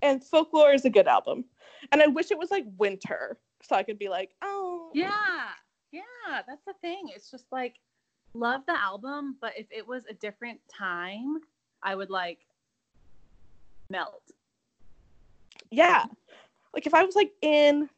[0.05, 1.47] And Folklore is a good album.
[1.91, 3.39] And I wish it was like winter.
[3.63, 5.49] So I could be like, oh Yeah.
[5.91, 7.09] Yeah, that's the thing.
[7.15, 7.77] It's just like
[8.35, 11.39] love the album, but if it was a different time,
[11.83, 12.41] I would like
[13.89, 14.31] melt.
[15.71, 16.05] yeah.
[16.75, 17.89] Like if I was like in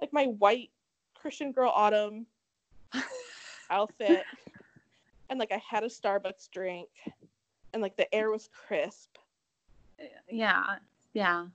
[0.00, 0.70] like my white
[1.14, 2.26] Christian girl autumn
[3.70, 4.24] outfit.
[5.30, 6.88] and like I had a Starbucks drink
[7.72, 9.16] and like the air was crisp.
[10.30, 10.76] Yeah.
[11.14, 11.46] Yeah.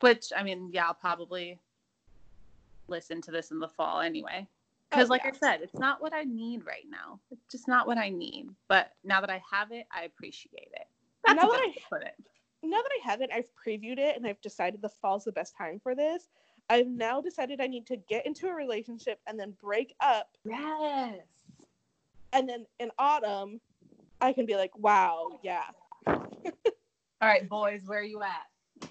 [0.00, 1.58] Which I mean, yeah, I'll probably
[2.88, 4.46] listen to this in the fall anyway.
[4.90, 5.30] Because, Oh, like yeah.
[5.34, 7.18] I said, it's not what I need right now.
[7.30, 8.48] It's just not what I need.
[8.68, 10.86] But now that I have it, I appreciate it.
[11.24, 12.14] That's Now that I- put it.
[12.62, 15.56] now that I have it, I've previewed it and I've decided the fall's the best
[15.56, 16.28] time for this.
[16.70, 20.30] I've now decided I need to get into a relationship and then break up.
[20.44, 21.20] Yes.
[22.32, 23.60] And then in autumn,
[24.20, 25.64] I can be like, wow, yeah.
[27.20, 28.90] All right, boys, where are you at?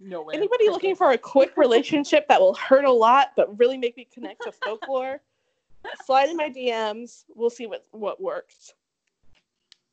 [0.00, 0.36] Nowhere.
[0.36, 4.06] Anybody looking for a quick relationship that will hurt a lot but really make me
[4.12, 5.20] connect to folklore?
[6.04, 7.24] Slide in my DMs.
[7.34, 8.74] We'll see what what works.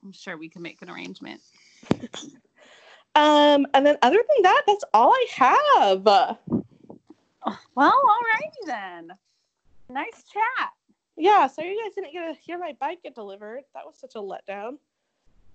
[0.03, 1.41] I'm sure we can make an arrangement.
[3.13, 6.03] Um, and then other than that, that's all I have.
[6.05, 6.39] Well,
[7.75, 9.11] alrighty then.
[9.89, 10.69] Nice chat.
[11.17, 13.63] Yeah, so you guys didn't get to hear my bike get delivered.
[13.73, 14.77] That was such a letdown.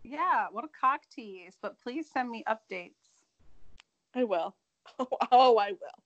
[0.09, 1.57] Yeah, what a cock tease.
[1.61, 3.11] But please send me updates.
[4.15, 4.55] I will.
[5.33, 6.03] Oh, I will.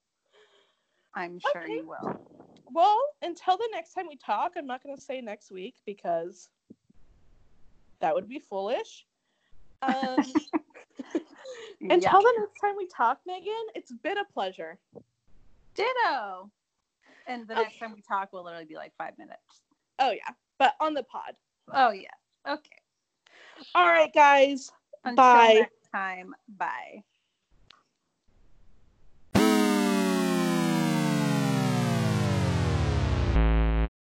[1.13, 1.75] I'm sure Okay.
[1.75, 2.19] you will.
[2.71, 6.49] Well, until the next time we talk, I'm not going to say next week because
[7.99, 9.05] that would be foolish.
[9.81, 10.23] Um.
[11.81, 14.77] Until the next time we talk, Megan, it's been a pleasure.
[15.75, 16.51] Ditto.
[17.27, 19.61] And the next time we talk will literally be like five minutes.
[19.99, 21.35] Oh, yeah, but on the pod.
[21.73, 22.09] Oh yeah.
[22.47, 22.80] Okay.
[23.75, 24.71] All right, guys.
[25.03, 25.67] Until Bye.
[25.91, 26.33] time.
[26.57, 27.03] Bye.